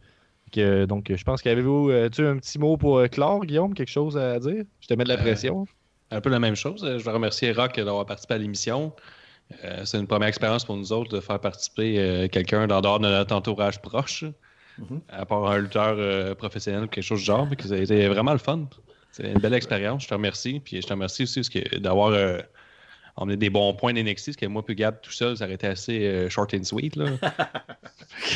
[0.52, 3.06] Que, euh, donc, euh, je pense qu'avez-vous euh, tu as un petit mot pour euh,
[3.06, 4.64] clore, Guillaume, quelque chose à dire?
[4.80, 5.66] Je te mets de la Euh, pression.
[6.10, 6.84] Un peu la même chose.
[6.84, 8.92] Euh, Je veux remercier Rock d'avoir participé à l'émission.
[9.64, 12.98] Euh, c'est une première expérience pour nous autres de faire participer euh, quelqu'un dans dehors
[13.00, 14.24] de notre entourage proche,
[14.78, 15.00] Mhm.
[15.08, 17.46] à part un lutteur euh, professionnel ou quelque chose du genre.
[17.48, 18.66] mais que ça a été vraiment le fun.
[19.10, 20.04] C'est une belle expérience.
[20.04, 20.60] Je te remercie.
[20.60, 22.38] Puis je te remercie aussi parce que d'avoir euh,
[23.16, 25.66] emmené des bons points d'NXT, parce que moi puis Gab tout seul, ça aurait été
[25.66, 26.96] assez euh, short and sweet.
[26.96, 27.06] Là.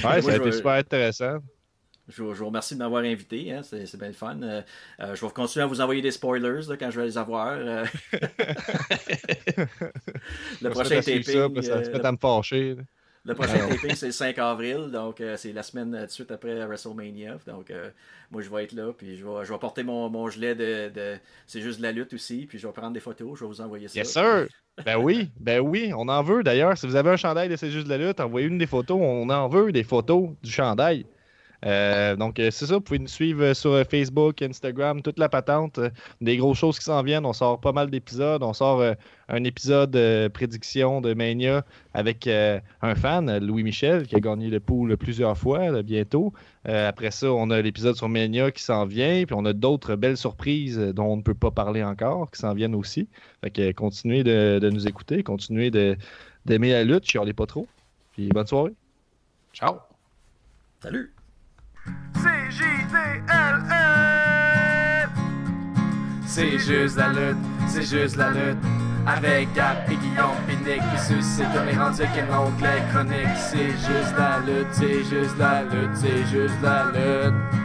[0.04, 1.38] Ouais, moi, ça a été super intéressant.
[2.08, 4.40] Je vous, je vous remercie de m'avoir invité, hein, c'est, bien le fun.
[4.42, 4.62] Euh,
[5.00, 7.48] euh, je vais continuer à vous envoyer des spoilers là, quand je vais les avoir.
[7.48, 7.84] euh.
[10.62, 12.76] le prochain taping, ça, ça se fait à me fâcher.
[13.26, 16.30] Le prochain taping, c'est le 5 avril, donc euh, c'est la semaine euh, de suite
[16.30, 17.38] après WrestleMania.
[17.46, 17.90] Donc, euh,
[18.30, 20.88] moi, je vais être là, puis je vais, je vais porter mon, mon gilet de,
[20.90, 23.48] de- C'est juste de la lutte aussi, puis je vais prendre des photos, je vais
[23.48, 23.98] vous envoyer ça.
[23.98, 24.46] Yes, sir!
[24.84, 26.76] Ben oui, ben oui, on en veut d'ailleurs.
[26.78, 28.98] Si vous avez un chandail de C'est juste de la lutte, envoyez une des photos.
[29.00, 31.06] On en veut des photos du chandail.
[31.64, 32.74] Euh, donc, euh, c'est ça.
[32.74, 35.80] Vous pouvez nous suivre euh, sur Facebook, Instagram, toute la patente.
[36.20, 37.26] Des grosses choses qui s'en viennent.
[37.26, 38.42] On sort pas mal d'épisodes.
[38.42, 38.94] On sort euh,
[39.28, 44.48] un épisode euh, prédiction de Mania avec euh, un fan, Louis Michel, qui a gagné
[44.48, 46.32] le pool plusieurs fois là, bientôt.
[46.68, 49.24] Euh, après ça, on a l'épisode sur Mania qui s'en vient.
[49.24, 52.54] Puis on a d'autres belles surprises dont on ne peut pas parler encore qui s'en
[52.54, 53.08] viennent aussi.
[53.42, 57.66] Fait que continuez de, de nous écouter, continuez d'aimer la lutte, chialez pas trop.
[58.12, 58.72] Puis bonne soirée.
[59.52, 59.76] Ciao!
[60.80, 61.15] Salut!
[66.26, 68.58] C'est juste la lutte, c'est juste la lutte.
[69.06, 73.36] Avec Gap et Guillaume Pinique qui suscite comme les rendus qu'un onglet chronique.
[73.36, 77.56] C'est juste la lutte, c'est juste la lutte, c'est juste la lutte.